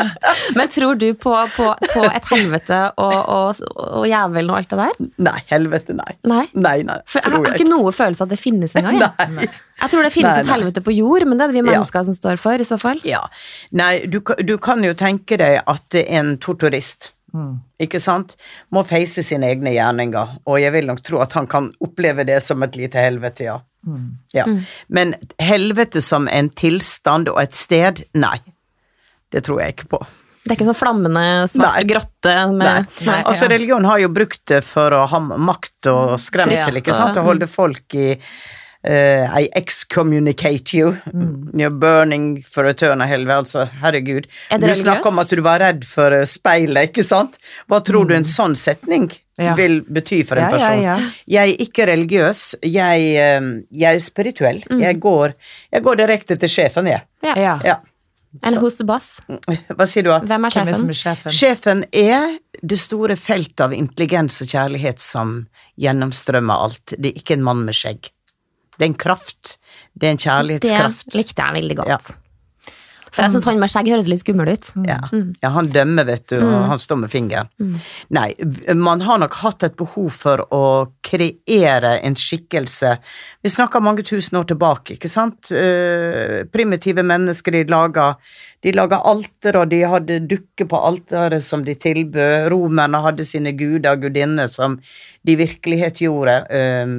[0.57, 4.79] Men tror du på, på, på et helvete og, og, og jævelen og alt det
[4.79, 5.11] der?
[5.31, 6.13] Nei, helvete, nei.
[6.25, 6.45] Nei.
[6.55, 8.99] Nei, nei, For jeg har ikke noe følelse av at det finnes engang.
[9.01, 9.49] Nei.
[9.81, 11.79] Jeg tror det finnes Nei, et helvete på jord, men det er det vi Ja.
[11.79, 12.99] mennesker som står for, i så fall.
[13.09, 13.23] Ja.
[13.73, 17.13] Nei, du, du kan jo tenke deg at en torturist
[17.81, 18.37] ikke sant,
[18.75, 22.41] må face sine egne gjerninger, og jeg vil nok tro at han kan oppleve det
[22.45, 23.59] som et lite helvete, ja.
[24.37, 24.47] ja.
[24.89, 28.39] Men helvete som en tilstand og et sted, nei.
[29.31, 30.03] Det tror jeg ikke på.
[30.41, 31.89] Det er ikke sånn flammende svart Nei.
[31.91, 32.79] grotte med Nei.
[33.07, 33.19] Nei.
[33.29, 37.23] Altså, religion har jo brukt det for å ha makt og skremsel, ikke sant, å
[37.23, 38.15] og holde folk i
[38.85, 40.97] eh, I excommunicate you.
[41.53, 43.67] You're burning for eternal helvete, altså.
[43.83, 44.27] Herregud.
[44.51, 47.37] Er Du snakker om at du var redd for eh, speilet, ikke sant?
[47.69, 49.11] Hva tror du en sånn setning
[49.41, 49.55] Ja.
[49.57, 50.83] vil bety for en Ja, person?
[50.83, 50.97] ja.
[51.27, 53.41] Jeg er ikke religiøs, jeg, eh,
[53.73, 54.63] jeg er spirituell.
[54.71, 55.33] Jeg, går,
[55.73, 57.03] jeg går direkte til sjefen, jeg.
[57.23, 57.35] Ja.
[57.37, 57.61] Ja.
[57.65, 57.77] Ja.
[58.45, 59.21] Eller who's the boss?
[59.77, 60.23] Hva sier du at?
[60.29, 60.75] Hvem er sjefen?
[60.79, 61.33] som er sjefen?
[61.35, 65.49] Sjefen er det store feltet av intelligens og kjærlighet som
[65.81, 66.95] gjennomstrømmer alt.
[66.97, 68.11] Det er ikke en mann med skjegg.
[68.81, 69.59] Det er en kraft.
[69.93, 71.13] Det er en kjærlighetskraft.
[71.13, 71.93] Det likte jeg veldig godt.
[71.93, 72.21] Ja.
[73.11, 74.69] For jeg syns han med skjegg høres litt skummel ut.
[74.87, 74.99] Ja.
[75.43, 77.51] ja, han dømmer, vet du, og han står med fingeren.
[78.15, 78.29] Nei,
[78.79, 80.63] man har nok hatt et behov for å
[81.07, 82.93] kreere en skikkelse
[83.43, 85.51] Vi snakker mange tusen år tilbake, ikke sant?
[85.51, 88.13] Eh, primitive mennesker, de laga
[88.61, 92.51] de laga alter, og de hadde dukker på alteret som de tilbød.
[92.53, 94.77] Romerne hadde sine guder og gudinner som
[95.25, 96.37] de virkelighetgjorde.
[96.85, 96.99] Um,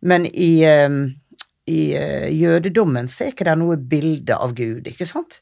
[0.00, 1.02] men i um,
[1.70, 5.40] i eh, jødedommen så er ikke det noe bilde av Gud, ikke sant?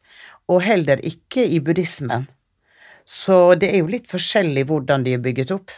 [0.48, 2.26] Og heller ikke i buddhismen.
[3.08, 5.72] Så det er jo litt forskjellig hvordan de er bygget opp.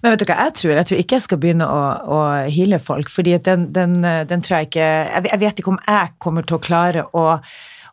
[0.00, 0.72] Men vet du hva jeg tror?
[0.78, 1.82] Jeg tror ikke jeg skal begynne å,
[2.16, 5.82] å hile folk, fordi den, den, eh, den tror jeg ikke jeg, vet ikke om
[5.84, 7.26] jeg kommer til å klare å,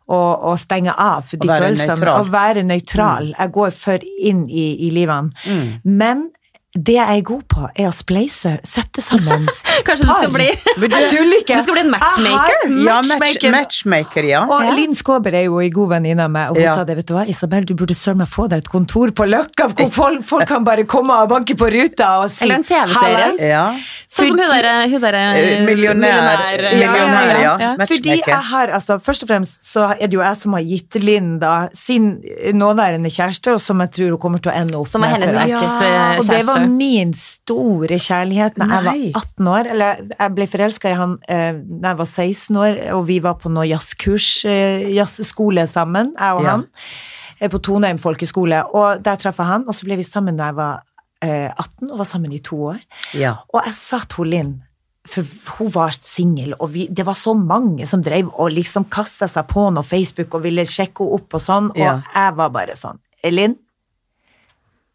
[0.08, 2.16] å, å stenge av de følelsene.
[2.16, 3.34] Å være nøytral.
[3.34, 5.52] Jeg går for inn i, i livene.
[5.84, 6.28] Men
[6.76, 9.46] det jeg er god på, er å spleise, sette sammen
[9.88, 10.48] Kanskje du skal bli.
[10.78, 12.34] Du skal bli en matchmaker?
[12.34, 13.50] Har Ja, match, matchmaker.
[13.54, 14.42] matchmaker, ja.
[14.44, 14.72] Og Ja.
[14.76, 16.74] Linn Skåber er jo en god venninne av meg, og hun Ja.
[16.76, 19.24] sa det, vet du hva, Isabel, du burde søren meg få deg et kontor på
[19.30, 22.64] Løkka, hvor folk, folk kan bare komme og banke på ruta og si Eller en
[22.68, 23.48] TV-serie.
[23.48, 23.64] Ja.
[24.08, 25.64] Sånn som hun derre der, Millionær.
[25.64, 27.56] millionær- eh, millionær, ja.
[27.64, 27.72] ja.
[27.86, 31.00] Fordi jeg har, altså, først og fremst så er det jo jeg som har gitt
[31.02, 32.20] Linn da sin
[32.52, 35.22] nåværende kjæreste, og som jeg tror hun kommer til å ende opp Som var med
[35.22, 39.70] hennes for- min store kjærlighet når jeg var 18 år.
[39.72, 43.34] Eller jeg ble forelska i han eh, da jeg var 16 år, og vi var
[43.40, 46.50] på noe jazzkurs, eh, jazzskole sammen, jeg og Ja.
[46.50, 46.66] han.
[47.40, 48.64] eh, På Toneim folkeskole.
[48.74, 50.82] Og der traff jeg han, og så ble vi sammen da jeg var
[51.22, 52.78] eh, 18, og var sammen i to år.
[53.14, 53.36] ja.
[53.52, 54.62] Og jeg sa til Linn,
[55.08, 55.24] for
[55.58, 59.46] hun var singel, og vi, det var så mange som drev og liksom kasta seg
[59.48, 62.02] på noe Facebook og ville sjekke henne opp og sånn, og Ja.
[62.14, 63.56] jeg var bare sånn Linn,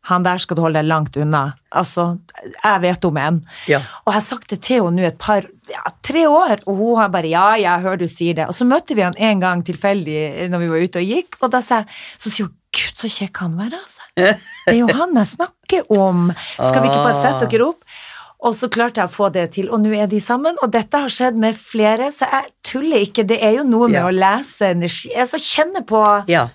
[0.09, 1.43] han der skal du holde deg langt unna.
[1.71, 3.37] Altså, jeg vet om en.
[3.71, 3.79] Ja.
[4.03, 6.97] Og jeg har sagt det til henne nå et par, ja, tre år, og hun
[6.99, 8.47] har bare ja, jeg hører du sier det.
[8.51, 11.53] Og så møtte vi han en gang tilfeldig når vi var ute og gikk, og
[11.55, 11.87] da sa jeg,
[12.19, 14.01] så sier hun gud, så kjekk han var, altså.
[14.67, 16.27] Det er jo han jeg snakker om.
[16.59, 17.95] Skal vi ikke bare sette dere opp?
[18.43, 20.57] Og så klarte jeg å få det til, og nå er de sammen.
[20.65, 23.23] Og dette har skjedd med flere, så jeg tuller ikke.
[23.29, 24.09] Det er jo noe med Ja.
[24.09, 26.49] å lese energi Altså kjenne på Ja.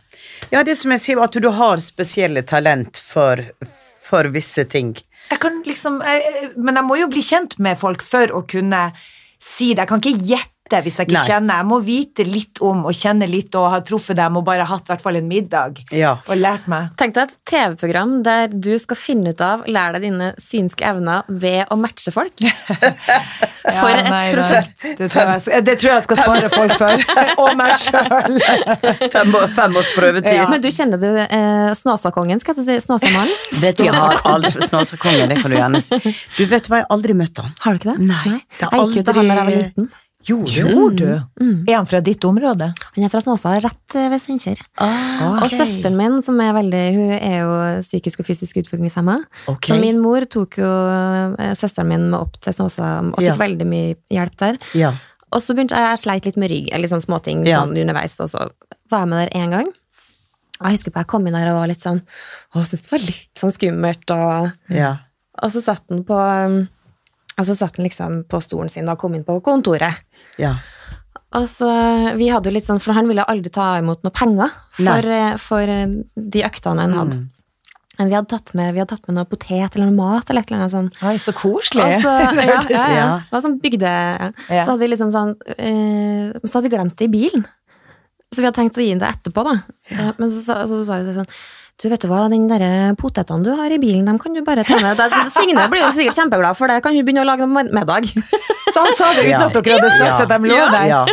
[0.53, 3.43] Ja, det som jeg sier, at du har spesielle talent for,
[4.05, 4.95] for visse ting.
[5.29, 8.89] Jeg kan liksom jeg, Men jeg må jo bli kjent med folk for å kunne
[9.39, 9.85] si det.
[9.85, 11.27] Jeg kan ikke gjette hvis jeg ikke Nei.
[11.27, 11.61] kjenner.
[11.63, 14.85] Jeg må vite litt om og kjenne litt og ha truffet dem og bare hatt
[14.85, 16.17] i hvert fall en middag Ja.
[16.29, 16.91] og lært meg.
[17.01, 21.23] Tenk deg et TV-program der du skal finne ut av, lære deg dine synske evner
[21.29, 22.35] ved å matche folk.
[23.69, 24.85] For et nei, prosjekt.
[24.99, 27.03] Det tror, jeg, det tror jeg skal spare folk for.
[27.43, 28.39] og meg sjøl.
[29.13, 30.31] Fem, fem års prøvetid.
[30.39, 30.47] Ja.
[30.49, 32.87] Men du kjenner du eh, Snåsakongen, skal jeg si?
[32.87, 33.35] Snåsamannen?
[33.65, 36.01] Vet du, jeg har aldri Snåsakongen, det kan du gjerne si.
[36.39, 37.53] Du vet hva, jeg har aldri møtt han.
[37.65, 38.09] Har du ikke det?
[38.09, 39.91] Nei, det har Jeg gikk ut av han da jeg var liten.
[40.27, 40.69] Gjorde du?
[40.73, 40.97] Gjorde
[41.39, 41.71] du?
[41.71, 42.73] Er han fra ditt område?
[42.97, 44.59] Han er fra Snåsa, rett ved Steinkjer.
[44.83, 47.53] Ah, Og søsteren min, som er veldig, hun er jo
[47.87, 49.15] psykisk og fysisk utviklingshemma.
[49.47, 49.71] Okay.
[49.71, 50.67] Så min mor tok jo
[51.39, 53.37] eh, søsteren min med opp til Snåsa og fikk Ja.
[53.39, 54.59] veldig mye hjelp der.
[54.75, 54.93] Ja.
[55.31, 57.61] Og så begynte jeg, jeg sleit litt med rygg, eller sånn småting Ja.
[57.63, 58.49] sånn underveis, og så
[58.91, 59.69] var jeg med der én gang.
[60.59, 62.03] Og jeg husker på jeg kom inn der og var litt sånn
[62.57, 64.97] Å, syntes det var litt sånn skummelt, og, ja.
[65.41, 66.67] og så satt han på um,
[67.39, 69.95] og så satt han liksom på stolen sin og kom inn på kontoret.
[70.39, 70.55] Ja.
[71.37, 71.67] Altså,
[72.17, 75.35] vi hadde jo litt sånn, For han ville aldri ta imot noe penger for, eh,
[75.43, 77.19] for eh, de øktene han hadde.
[77.99, 80.45] Men vi hadde, tatt med, vi hadde tatt med noe potet eller noe mat eller
[80.45, 80.99] et eller annet sånt.
[81.03, 81.99] Oi, så koselig.
[82.05, 83.07] Så, ja, ja, ja.
[83.27, 83.93] Det var sånn bygde...
[84.49, 84.63] Ja.
[84.65, 87.45] Så hadde vi liksom sånn eh, Så hadde vi glemt det i bilen.
[88.31, 89.57] Så vi hadde tenkt å gi inn det etterpå, da.
[90.21, 91.29] Men så, sa- så sa vi sånn
[91.79, 94.65] Du, vet du hva, den der potetene du har i bilen, dem kan du bare
[94.67, 94.99] ta med.
[95.31, 96.81] Signe blir jo sikkert kjempeglad for det.
[96.83, 98.09] Kan hun begynne å lage noe middag?
[98.75, 99.45] Så han sa det uten Ja.
[99.47, 100.17] at dere hadde sagt Ja.
[100.25, 100.65] at de lå Ja.
[100.75, 100.89] der.
[100.91, 101.05] Ja.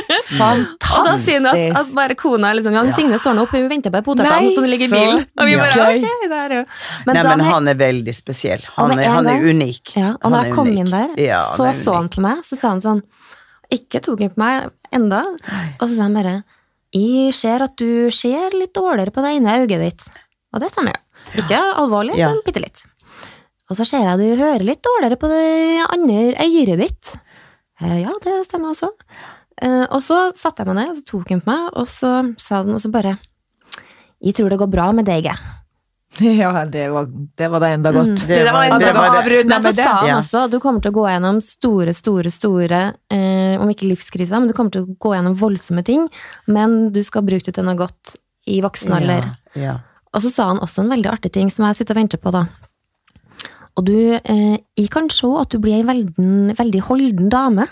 [0.96, 3.62] Og da sier han at, at bare kona liksom Ja, men Signe står nå oppe,
[3.62, 5.22] hun venter på potetene som ligger i bilen.
[5.38, 5.86] Og vi bare ja.
[6.02, 6.64] ok, det er jo
[7.06, 8.66] Nei, da men han er veldig spesiell.
[8.80, 9.94] Han er, han er unik.
[10.02, 10.82] Ja, og da er jeg kom unik.
[10.82, 13.04] inn der, Ja, så så han på meg, så sa han sånn
[13.70, 15.22] Ikke tok han på meg enda.
[15.80, 16.36] Og så sa han bare
[16.96, 20.08] Jeg ser at du ser litt dårligere på det ene øyet ditt.
[20.56, 21.02] Og det stemmer jo.
[21.44, 22.30] Ikke alvorlig, Ja.
[22.32, 22.84] men bitte litt.
[23.70, 27.16] Og så ser jeg du hører litt dårligere på det andre øret ditt.
[27.82, 28.92] Eh, ja, det stemmer også.
[29.62, 32.12] Eh, og så satte jeg meg ned, og så tok hun på meg, og så
[32.40, 33.18] sa den også bare
[34.24, 35.38] Jeg tror det går bra med deg, jeg.
[36.40, 38.08] Ja, det var, det var da enda godt.
[38.08, 38.28] Mm.
[38.30, 39.46] Det var- enda det de var det.
[39.50, 42.80] Men så sa han også du kommer til å gå gjennom store, store, store
[43.12, 46.08] eh, Om ikke livskriser, men du kommer til å gå gjennom voldsomme ting.
[46.48, 48.16] Men du skal bruke det til noe godt
[48.48, 49.28] i voksen alder.
[49.56, 49.76] Ja, ja.
[50.16, 52.32] Og så sa han også en veldig artig ting som jeg sitter og venter på,
[52.32, 52.46] da.
[53.76, 57.66] Og du eh, Jeg kan se at du blir ei veldig, veldig holden dame.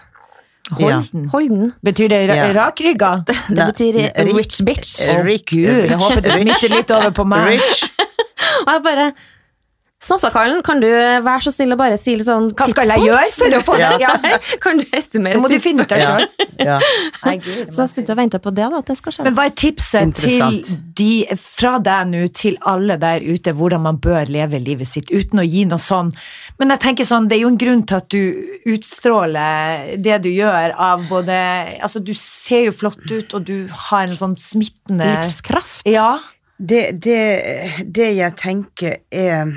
[0.74, 1.28] Holden.
[1.32, 1.72] Holden.
[1.84, 2.50] Betyr det ra Ja.
[2.56, 3.12] rakrygga?
[3.28, 3.94] Det det betyr
[4.28, 4.94] rich, rich bitch.
[5.16, 7.60] Oh, Gud, jeg håper det smitter litt over på meg.
[7.60, 7.84] Rich.
[8.68, 9.08] Og jeg bare
[10.04, 13.30] Snåsakallen, kan du være så snill å bare si litt sånn Hva skal jeg gjøre
[13.38, 13.91] for å få det?
[14.04, 14.12] Ja.
[14.64, 16.10] Kan du estimere Det må du finne ut av Ja.
[16.18, 16.26] sjøl.
[16.60, 16.78] Ja.
[17.72, 19.24] Så jeg sitter og venter på det, da, at det skal skje.
[19.28, 20.60] Men hva er tipset til
[20.99, 25.39] de, fra deg nå til alle der ute, hvordan man bør leve livet sitt, uten
[25.41, 26.12] å gi noe sånn
[26.60, 30.30] Men jeg tenker sånn, det er jo en grunn til at du utstråler det du
[30.34, 31.36] gjør av både
[31.84, 33.56] Altså, du ser jo flott ut, og du
[33.88, 35.88] har en sånn smittende Livskraft.
[35.89, 36.18] Ja.
[36.58, 37.22] Det, det,
[37.91, 39.56] det jeg tenker er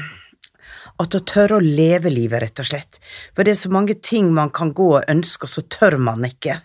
[1.02, 3.00] at å tørre å leve livet, rett og slett.
[3.34, 6.24] For det er så mange ting man kan gå og ønske, og så tør man
[6.28, 6.60] ikke.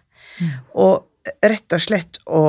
[0.79, 2.45] Og rett og slett å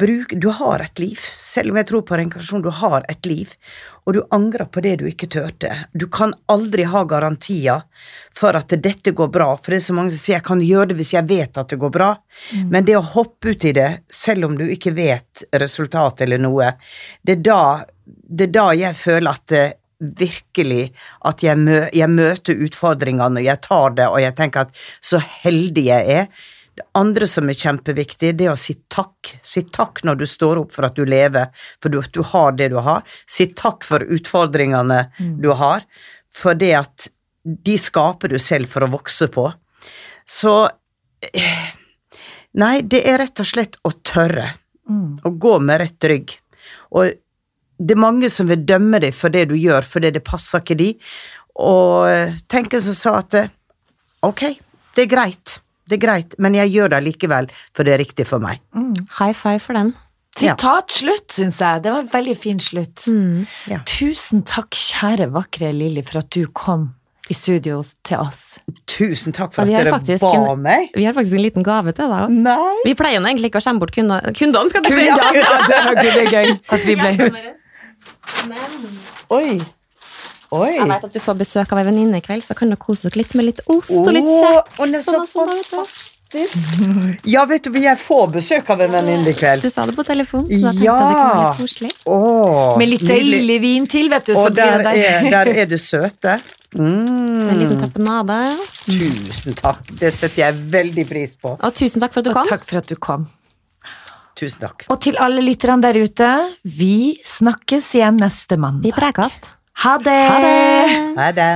[0.00, 1.20] bruke Du har et liv.
[1.36, 3.52] Selv om jeg tror på reinkarnasjon, du har et liv.
[4.08, 5.74] Og du angrer på det du ikke turte.
[5.92, 7.82] Du kan aldri ha garantier
[8.36, 10.92] for at dette går bra, for det er så mange som sier jeg kan gjøre
[10.92, 12.14] det hvis jeg vet at det går bra.
[12.72, 16.72] Men det å hoppe ut i det, selv om du ikke vet resultatet eller noe,
[17.20, 17.62] det er da,
[18.10, 19.66] det er da jeg føler at det,
[20.00, 20.86] virkelig
[21.28, 25.20] at jeg, mø, jeg møter utfordringene, og jeg tar det, og jeg tenker at så
[25.20, 26.46] heldig jeg er.
[26.78, 29.34] Det andre som er kjempeviktig, det er å si takk.
[29.44, 31.50] Si takk når du står opp for at du lever,
[31.82, 33.04] for du, du har det du har.
[33.28, 35.02] Si takk for utfordringene
[35.42, 35.84] du har,
[36.32, 37.10] for det at
[37.44, 39.50] de skaper du selv for å vokse på.
[40.28, 40.54] Så
[41.32, 41.68] eh,
[42.60, 44.48] Nei, det er rett og slett å tørre.
[45.22, 46.32] Å gå med rett rygg.
[46.98, 47.12] Og
[47.80, 50.76] det er mange som vil dømme deg for det du gjør, fordi det passer ikke
[50.76, 50.90] de.
[51.60, 53.48] Og eh, tenk en som sa at eh,
[54.26, 54.44] ok,
[54.98, 55.56] det er greit,
[55.88, 58.60] det er greit, men jeg gjør det likevel, for det er riktig for meg.
[59.18, 59.94] High five for den.
[60.38, 60.54] Ja.
[60.54, 61.82] Sitat slutt, syns jeg.
[61.84, 63.02] Det var en veldig fin slutt.
[63.68, 63.80] Ja.
[63.90, 66.92] Tusen takk, kjære vakre Lilly, for at du kom
[67.30, 68.58] i studio til oss.
[68.90, 70.88] Tusen takk for at dere ba en- meg.
[70.96, 72.80] Vi har faktisk en liten gave til deg òg.
[72.86, 75.06] Vi pleier jo egentlig ikke å skjemme bort kundene, kundene skal du si.
[75.06, 77.12] Ja, det var gud, det er gøy at vi ble
[79.30, 79.60] Oi.
[80.50, 80.70] Oi.
[80.74, 83.06] Jeg vet at du får besøk av ei venninne i kveld, så kan du kose
[83.06, 84.80] dere litt med litt ost og litt kjeks.
[84.80, 86.16] Oh, så og sånn, fantastisk.
[87.26, 89.62] Ja, vet du, jeg får besøk av en venninne i kveld.
[89.66, 91.90] Du sa det på telefon, så da tenkte jeg det kunne være litt koselig.
[92.06, 94.34] Åh, Med litt deilig vin til, vet du.
[94.34, 96.38] Så Og blir der det er, der er det søte.
[96.78, 97.80] En liten Mm.
[97.82, 98.36] tapenade.
[98.86, 99.80] Tusen takk.
[99.98, 101.56] Det setter jeg veldig pris på.
[101.58, 103.26] Og tusen takk for at du Og takk for at du kom.
[104.40, 104.86] Tusen takk.
[104.88, 106.28] Og til alle lytterne der ute,
[106.64, 108.88] vi snakkes igjen neste mandag.
[108.88, 109.52] Vi prekast.
[109.84, 110.16] Ha det!
[110.32, 110.56] Ha det!
[111.20, 111.50] Ha det.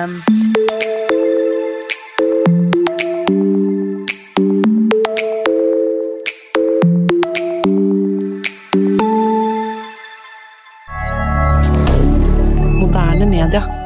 [12.82, 13.83] Moderne media.